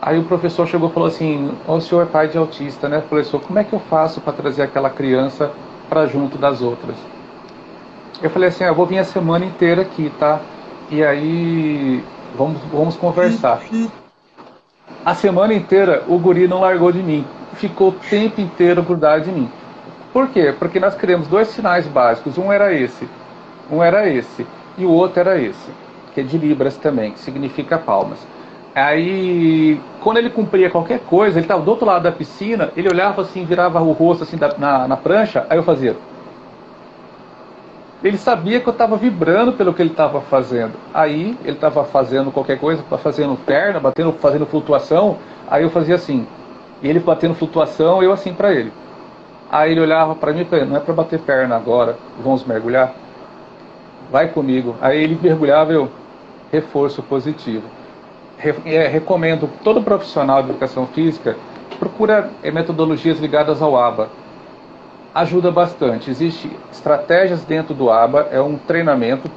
[0.00, 3.02] Aí o professor chegou e falou assim: O senhor é pai de autista, né?
[3.06, 5.52] Professor, como é que eu faço para trazer aquela criança
[5.88, 6.96] para junto das outras?
[8.22, 10.40] Eu falei assim: ah, Eu vou vir a semana inteira aqui, tá?
[10.90, 12.02] E aí
[12.34, 13.60] vamos, vamos conversar.
[15.04, 17.24] A semana inteira o guri não largou de mim
[17.60, 19.48] ficou o tempo inteiro grudado em mim.
[20.12, 20.54] Por quê?
[20.58, 22.38] Porque nós criamos dois sinais básicos.
[22.38, 23.08] Um era esse,
[23.70, 25.70] um era esse, e o outro era esse,
[26.14, 28.18] que é de Libras também, que significa palmas.
[28.74, 33.22] Aí, quando ele cumpria qualquer coisa, ele estava do outro lado da piscina, ele olhava
[33.22, 35.96] assim, virava o rosto assim da, na, na prancha, aí eu fazia.
[38.02, 40.72] Ele sabia que eu estava vibrando pelo que ele estava fazendo.
[40.94, 46.26] Aí, ele estava fazendo qualquer coisa, fazendo perna, batendo, fazendo flutuação, aí eu fazia assim.
[46.82, 48.72] E ele batendo flutuação, eu assim para ele.
[49.50, 52.94] Aí ele olhava para mim e falou, não é para bater perna agora, vamos mergulhar?
[54.10, 54.76] Vai comigo.
[54.80, 55.90] Aí ele mergulhava, eu,
[56.50, 57.64] reforço positivo.
[58.38, 61.36] Re, é, recomendo todo profissional de educação física
[61.78, 64.08] procura é, metodologias ligadas ao ABA.
[65.14, 66.10] Ajuda bastante.
[66.10, 69.30] Existem estratégias dentro do ABA, é um treinamento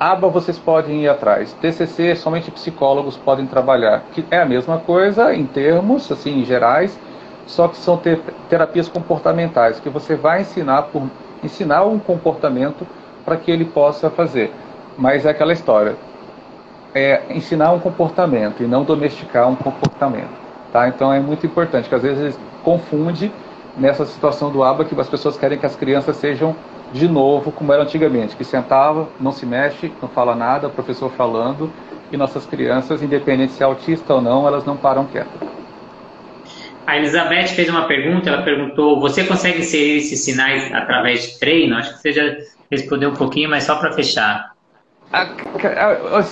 [0.00, 1.52] ABA vocês podem ir atrás.
[1.60, 6.98] TCC somente psicólogos podem trabalhar, que é a mesma coisa em termos assim gerais,
[7.46, 8.18] só que são ter,
[8.48, 11.02] terapias comportamentais que você vai ensinar por
[11.44, 12.86] ensinar um comportamento
[13.26, 14.50] para que ele possa fazer.
[14.96, 15.96] Mas é aquela história,
[16.94, 20.30] é ensinar um comportamento e não domesticar um comportamento,
[20.72, 20.88] tá?
[20.88, 23.30] Então é muito importante que às vezes confunde
[23.76, 26.54] nessa situação do ABA que as pessoas querem que as crianças sejam
[26.92, 31.10] de novo como era antigamente, que sentava, não se mexe, não fala nada, o professor
[31.10, 31.70] falando,
[32.12, 35.40] e nossas crianças, independente se é autista ou não, elas não param quietas.
[36.86, 41.76] A Elizabeth fez uma pergunta, ela perguntou, você consegue inserir esses sinais através de treino?
[41.76, 42.22] Acho que você já
[42.68, 44.50] respondeu um pouquinho, mas só para fechar.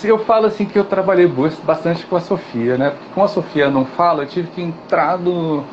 [0.02, 1.30] Eu falo assim que eu trabalhei
[1.62, 2.90] bastante com a Sofia, né?
[2.90, 5.64] Porque como a Sofia não fala, eu tive que entrar no,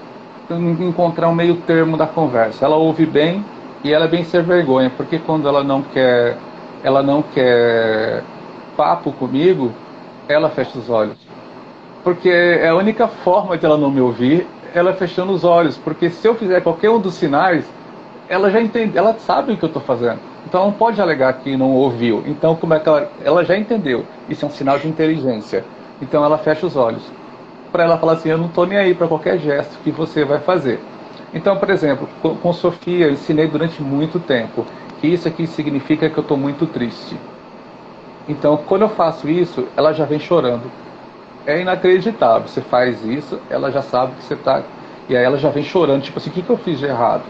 [0.53, 2.65] encontrar um meio termo da conversa.
[2.65, 3.43] Ela ouve bem,
[3.84, 6.38] e ela é bem ser vergonha, porque quando ela não quer,
[6.84, 8.23] ela não quer
[8.75, 9.71] papo comigo,
[10.27, 11.17] ela fecha os olhos.
[12.03, 16.10] Porque é a única forma de ela não me ouvir, ela fechando os olhos, porque
[16.10, 17.65] se eu fizer qualquer um dos sinais,
[18.27, 20.19] ela já entende, ela sabe o que eu estou fazendo.
[20.47, 22.23] Então ela não pode alegar que não ouviu.
[22.25, 24.05] Então como é que ela, ela já entendeu?
[24.28, 25.63] Isso é um sinal de inteligência.
[26.01, 27.03] Então ela fecha os olhos
[27.76, 30.39] para ela falar assim, eu não estou nem aí para qualquer gesto que você vai
[30.39, 30.80] fazer.
[31.34, 34.65] Então, por exemplo, com Sofia eu ensinei durante muito tempo
[35.01, 37.17] que isso aqui significa que eu estou muito triste.
[38.30, 40.71] Então, quando eu faço isso, ela já vem chorando.
[41.45, 42.47] É inacreditável.
[42.47, 44.63] Você faz isso, ela já sabe que você está.
[45.09, 47.26] E aí ela já vem chorando, tipo assim, o que, que eu fiz de errado?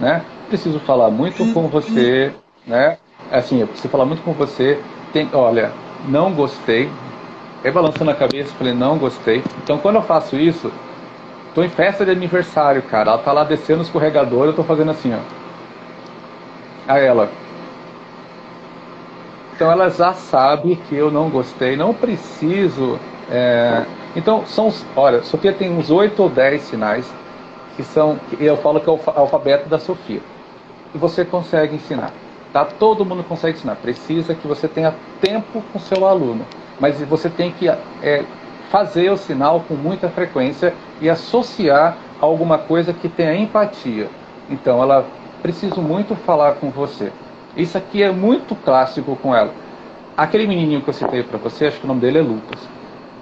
[0.00, 0.24] Né?
[0.48, 2.32] Preciso falar muito com você,
[2.66, 2.96] né?
[3.30, 4.82] Assim, eu preciso falar muito com você.
[5.12, 5.70] Tem, olha,
[6.08, 6.88] não gostei.
[7.64, 9.42] É balançando a cabeça, falei, não gostei.
[9.62, 10.70] Então, quando eu faço isso,
[11.54, 13.10] Tô em festa de aniversário, cara.
[13.10, 15.18] Ela tá lá descendo o escorregador, eu tô fazendo assim, ó.
[16.90, 17.30] A ela.
[19.54, 22.98] Então ela já sabe que eu não gostei, não preciso.
[23.30, 23.84] É...
[24.16, 27.06] Então são, olha, Sofia tem uns oito ou dez sinais
[27.76, 30.20] que são, eu falo que é o alfabeto da Sofia.
[30.94, 32.12] E você consegue ensinar.
[32.52, 32.64] Tá?
[32.64, 33.76] Todo mundo consegue ensinar.
[33.76, 36.46] Precisa que você tenha tempo com seu aluno.
[36.82, 38.24] Mas você tem que é,
[38.68, 44.08] fazer o sinal com muita frequência e associar a alguma coisa que tenha empatia.
[44.50, 45.06] Então, ela
[45.40, 47.12] precisa muito falar com você.
[47.56, 49.54] Isso aqui é muito clássico com ela.
[50.16, 52.68] Aquele menininho que eu citei para você, acho que o nome dele é Lucas.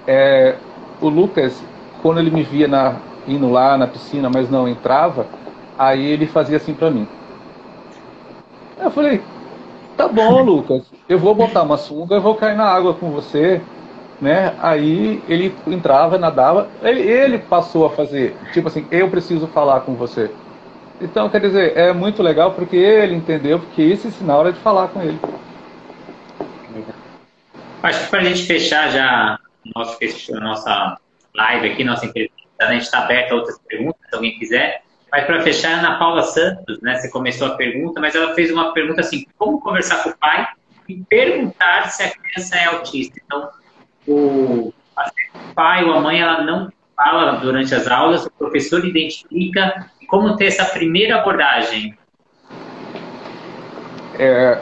[0.07, 0.55] É,
[0.99, 1.63] o Lucas,
[2.01, 2.95] quando ele me via na,
[3.27, 5.27] indo lá na piscina, mas não entrava,
[5.77, 7.07] aí ele fazia assim para mim.
[8.79, 9.21] Eu falei,
[10.01, 13.61] tá bom, Lucas, eu vou botar uma sunga, eu vou cair na água com você,
[14.19, 14.55] né?
[14.59, 19.93] Aí ele entrava, nadava, ele, ele passou a fazer, tipo assim, eu preciso falar com
[19.93, 20.31] você.
[20.99, 24.87] Então, quer dizer, é muito legal porque ele entendeu, porque esse sinal era de falar
[24.87, 25.19] com ele.
[27.83, 29.37] Acho que para a gente fechar já
[29.75, 29.97] nosso,
[30.39, 30.97] nossa
[31.35, 34.81] live aqui, nossa entrevista, a gente está aberto a outras perguntas, se alguém quiser.
[35.11, 36.95] Mas para fechar, Ana Paula Santos, né?
[36.95, 40.47] Você começou a pergunta, mas ela fez uma pergunta assim: como conversar com o pai
[40.87, 43.19] e perguntar se a criança é autista?
[43.25, 43.49] Então,
[44.07, 49.91] o, o pai ou a mãe ela não fala durante as aulas, o professor identifica
[50.07, 51.97] como ter essa primeira abordagem.
[54.17, 54.61] É,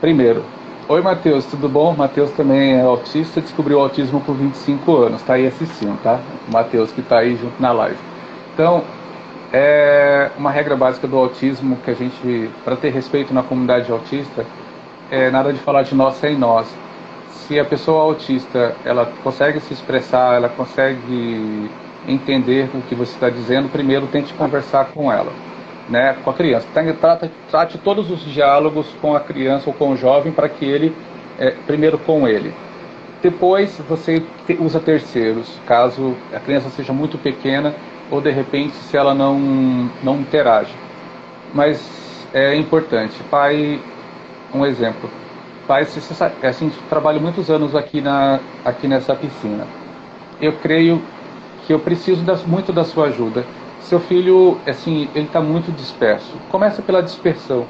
[0.00, 0.44] primeiro,
[0.88, 1.94] oi Matheus, tudo bom?
[1.94, 6.20] Matheus também é autista, descobriu o autismo com 25 anos, está aí assistindo, tá?
[6.50, 7.98] Matheus que está aí junto na live.
[8.54, 8.84] Então,
[9.52, 14.44] é uma regra básica do autismo que a gente, para ter respeito na comunidade autista,
[15.10, 16.66] é nada de falar de nós sem nós.
[17.30, 21.70] Se a pessoa autista ela consegue se expressar, ela consegue
[22.06, 25.32] entender o que você está dizendo, primeiro tente conversar com ela,
[25.88, 26.66] né, com a criança.
[27.00, 30.94] Trate, trate todos os diálogos com a criança ou com o jovem para que ele,
[31.38, 32.52] é, primeiro com ele.
[33.22, 34.22] Depois você
[34.60, 37.74] usa terceiros, caso a criança seja muito pequena
[38.10, 39.38] ou de repente se ela não,
[40.02, 40.72] não interage.
[41.52, 41.80] Mas
[42.32, 43.14] é importante.
[43.30, 43.80] Pai,
[44.54, 45.08] um exemplo.
[45.66, 49.66] Pai, você, assim, trabalho muitos anos aqui, na, aqui nessa piscina.
[50.40, 51.02] Eu creio
[51.66, 53.44] que eu preciso das, muito da sua ajuda.
[53.80, 56.32] Seu filho, assim, ele está muito disperso.
[56.50, 57.66] Começa pela dispersão.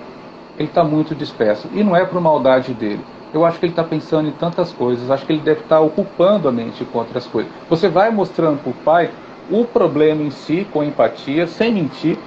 [0.57, 1.69] Ele está muito disperso.
[1.73, 3.05] E não é por maldade dele.
[3.33, 5.11] Eu acho que ele está pensando em tantas coisas.
[5.11, 7.53] Acho que ele deve estar tá ocupando a mente com outras coisas.
[7.69, 9.11] Você vai mostrando para o pai
[9.51, 12.19] o problema em si, com empatia, sem mentir,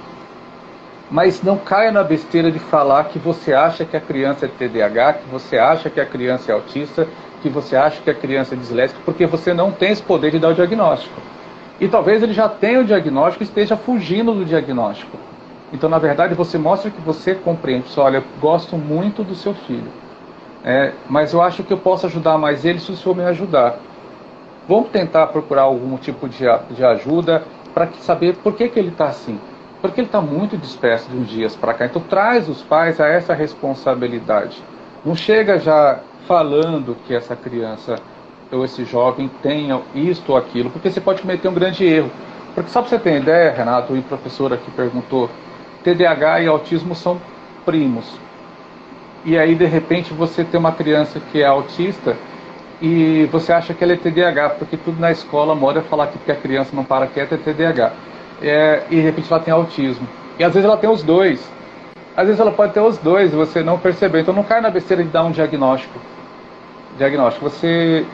[1.10, 5.12] mas não caia na besteira de falar que você acha que a criança é TDAH,
[5.14, 7.06] que você acha que a criança é autista,
[7.42, 10.38] que você acha que a criança é disléxica, porque você não tem esse poder de
[10.38, 11.20] dar o diagnóstico.
[11.78, 15.18] E talvez ele já tenha o diagnóstico e esteja fugindo do diagnóstico.
[15.72, 17.88] Então, na verdade, você mostra que você compreende.
[17.88, 19.90] Só, olha, gosto muito do seu filho,
[20.64, 23.76] é, mas eu acho que eu posso ajudar mais ele se o senhor me ajudar.
[24.68, 27.42] Vamos tentar procurar algum tipo de, de ajuda
[27.74, 29.38] para saber por que, que ele está assim.
[29.80, 31.86] Porque ele está muito disperso de uns dias para cá.
[31.86, 34.62] Então traz os pais a essa responsabilidade.
[35.04, 37.96] Não chega já falando que essa criança
[38.52, 42.10] ou esse jovem tenha isto ou aquilo, porque você pode cometer um grande erro.
[42.54, 45.30] Porque só para você ter ideia, Renato, e o professor aqui perguntou,
[45.82, 47.20] TDAH e autismo são
[47.64, 48.04] primos.
[49.24, 52.16] E aí, de repente, você tem uma criança que é autista
[52.82, 56.32] e você acha que ela é TDAH, porque tudo na escola moda falar que porque
[56.32, 57.92] a criança não para quieta é TDAH.
[58.42, 60.08] É, e de repente ela tem autismo.
[60.36, 61.48] E às vezes ela tem os dois.
[62.16, 64.20] Às vezes ela pode ter os dois e você não percebeu.
[64.20, 65.96] Então não cai na besteira de dar um diagnóstico.
[66.98, 67.48] Diagnóstico.
[67.48, 68.04] Você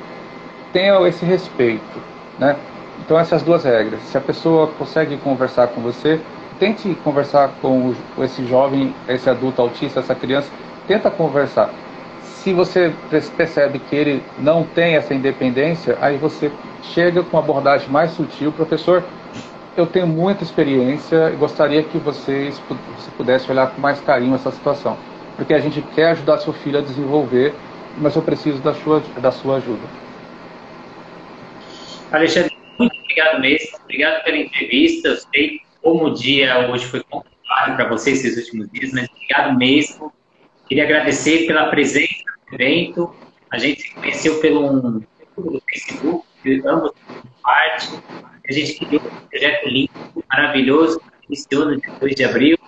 [0.70, 1.98] tenha esse respeito.
[2.38, 2.54] Né?
[3.00, 4.02] Então essas duas regras.
[4.02, 6.20] Se a pessoa consegue conversar com você,
[6.60, 10.50] tente conversar com esse jovem, esse adulto autista, essa criança,
[10.86, 11.70] tenta conversar
[12.49, 12.94] se você
[13.36, 16.51] percebe que ele não tem essa independência, aí você
[16.94, 19.05] chega com uma abordagem mais sutil, professor.
[19.76, 24.51] Eu tenho muita experiência e gostaria que vocês você pudesse olhar com mais carinho essa
[24.51, 24.96] situação,
[25.36, 27.53] porque a gente quer ajudar seu filho a desenvolver,
[27.99, 29.86] mas eu preciso da sua da sua ajuda.
[32.11, 35.09] Alexandre, muito obrigado mesmo, obrigado pela entrevista.
[35.09, 39.59] Eu sei como o dia hoje foi complicado para vocês esses últimos dias, mas obrigado
[39.59, 40.11] mesmo.
[40.66, 43.14] Queria agradecer pela presença evento.
[43.51, 45.03] A gente se conheceu pelo um
[45.36, 46.26] do Facebook,
[46.66, 46.92] ambos
[47.42, 47.88] parte.
[48.49, 52.59] A gente criou um projeto lindo, maravilhoso, que iniciou no dia 2 de abril,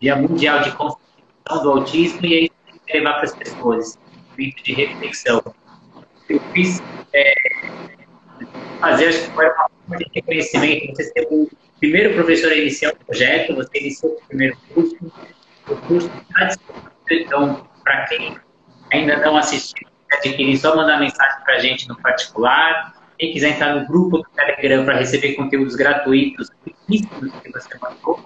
[0.00, 2.50] Dia Mundial de Conscientização do Autismo, e aí
[2.86, 3.98] quer levar para as pessoas,
[4.30, 5.42] momento de reflexão.
[6.28, 7.34] Eu fiz é,
[8.80, 10.96] fazer, acho que foi uma forma de reconhecimento.
[10.96, 14.96] Você ser o primeiro professor a iniciar o projeto, você iniciou o primeiro curso,
[15.68, 18.36] o curso está disponível, então, para quem
[18.92, 22.94] ainda não assistiu, adquirir, só mandar mensagem para a gente no particular.
[23.18, 26.50] Quem quiser entrar no grupo do Telegram para receber conteúdos gratuitos,
[26.88, 28.20] que você mandou.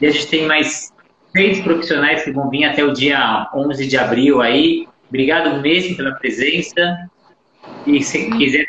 [0.00, 0.92] E a gente tem mais
[1.32, 4.88] três profissionais que vão vir até o dia 11 de abril aí.
[5.08, 7.08] Obrigado mesmo pela presença.
[7.86, 8.66] E se quiser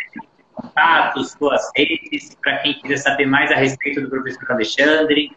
[0.54, 5.32] contatos, suas redes, para quem quiser saber mais a respeito do professor Alexandre.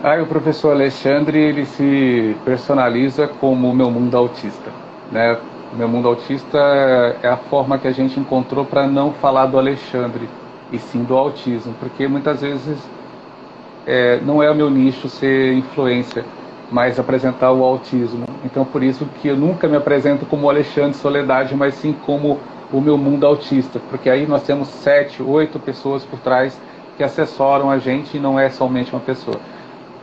[0.00, 4.70] Ah, o professor Alexandre ele se personaliza como o meu mundo autista,
[5.10, 5.36] né?
[5.72, 6.56] O meu mundo autista
[7.20, 10.28] é a forma que a gente encontrou para não falar do Alexandre
[10.70, 12.78] e sim do autismo, porque muitas vezes
[13.84, 16.24] é, não é o meu nicho ser influência,
[16.70, 18.24] mas apresentar o autismo.
[18.44, 22.38] Então por isso que eu nunca me apresento como Alexandre Soledade, mas sim como
[22.72, 26.56] o meu mundo autista, porque aí nós temos sete, oito pessoas por trás
[26.96, 29.40] que assessoram a gente e não é somente uma pessoa.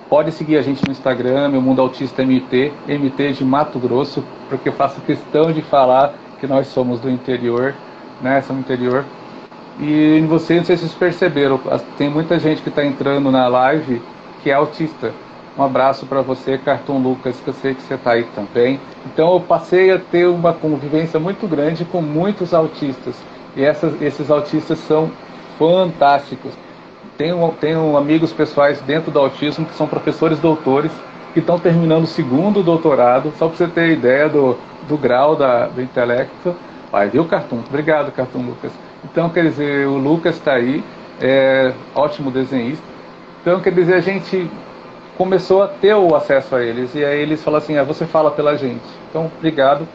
[0.09, 4.69] Pode seguir a gente no Instagram, meu Mundo Autista MT, MT de Mato Grosso, porque
[4.69, 7.73] eu faço questão de falar que nós somos do interior,
[8.21, 8.39] né?
[8.43, 9.03] Somos interior.
[9.79, 11.59] E em você, não sei se vocês perceberam,
[11.97, 13.99] tem muita gente que está entrando na live
[14.43, 15.11] que é autista.
[15.57, 18.79] Um abraço para você, Cartoon Lucas, que eu sei que você está aí também.
[19.07, 23.15] Então eu passei a ter uma convivência muito grande com muitos autistas.
[23.55, 25.09] E essas, esses autistas são
[25.57, 26.53] fantásticos
[27.17, 30.91] tenho, tenho amigos pessoais dentro do autismo que são professores doutores
[31.33, 34.57] que estão terminando o segundo doutorado, só para você ter ideia do,
[34.87, 36.55] do grau da, do intelecto.
[36.91, 37.59] Vai, viu, Cartoon?
[37.67, 38.71] Obrigado, Cartoon Lucas.
[39.03, 40.81] Então, quer dizer, o Lucas está aí,
[41.21, 42.85] é ótimo desenhista.
[43.41, 44.49] Então, quer dizer, a gente
[45.17, 46.95] começou a ter o acesso a eles.
[46.95, 48.85] E aí eles falam assim, ah, você fala pela gente.
[49.09, 49.87] Então, obrigado.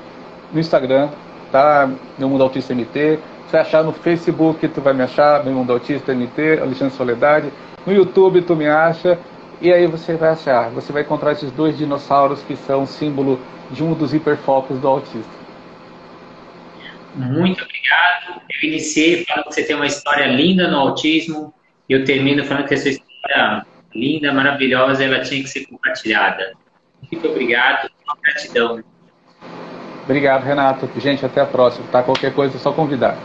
[0.53, 1.09] No Instagram,
[1.51, 1.89] tá?
[2.19, 3.19] Meu Mundo Autista MT.
[3.51, 7.53] Se achar no Facebook, tu vai me achar, Meu Mundo Autista MT, Alexandre Soledade.
[7.85, 9.19] No YouTube, tu me acha.
[9.61, 13.41] E aí você vai achar, você vai encontrar esses dois dinossauros que são símbolo
[13.71, 15.31] de um dos hiperfocos do autista.
[17.15, 18.41] Muito obrigado.
[18.63, 21.53] Eu iniciei falando que você tem uma história linda no autismo
[21.89, 26.53] e eu termino falando que essa história linda, maravilhosa, ela tinha que ser compartilhada.
[27.11, 27.91] Muito obrigado,
[28.23, 28.83] gratidão.
[30.05, 30.89] Obrigado, Renato.
[30.99, 31.87] Gente, até a próxima.
[31.91, 32.03] Tá?
[32.03, 33.19] Qualquer coisa é só convidar.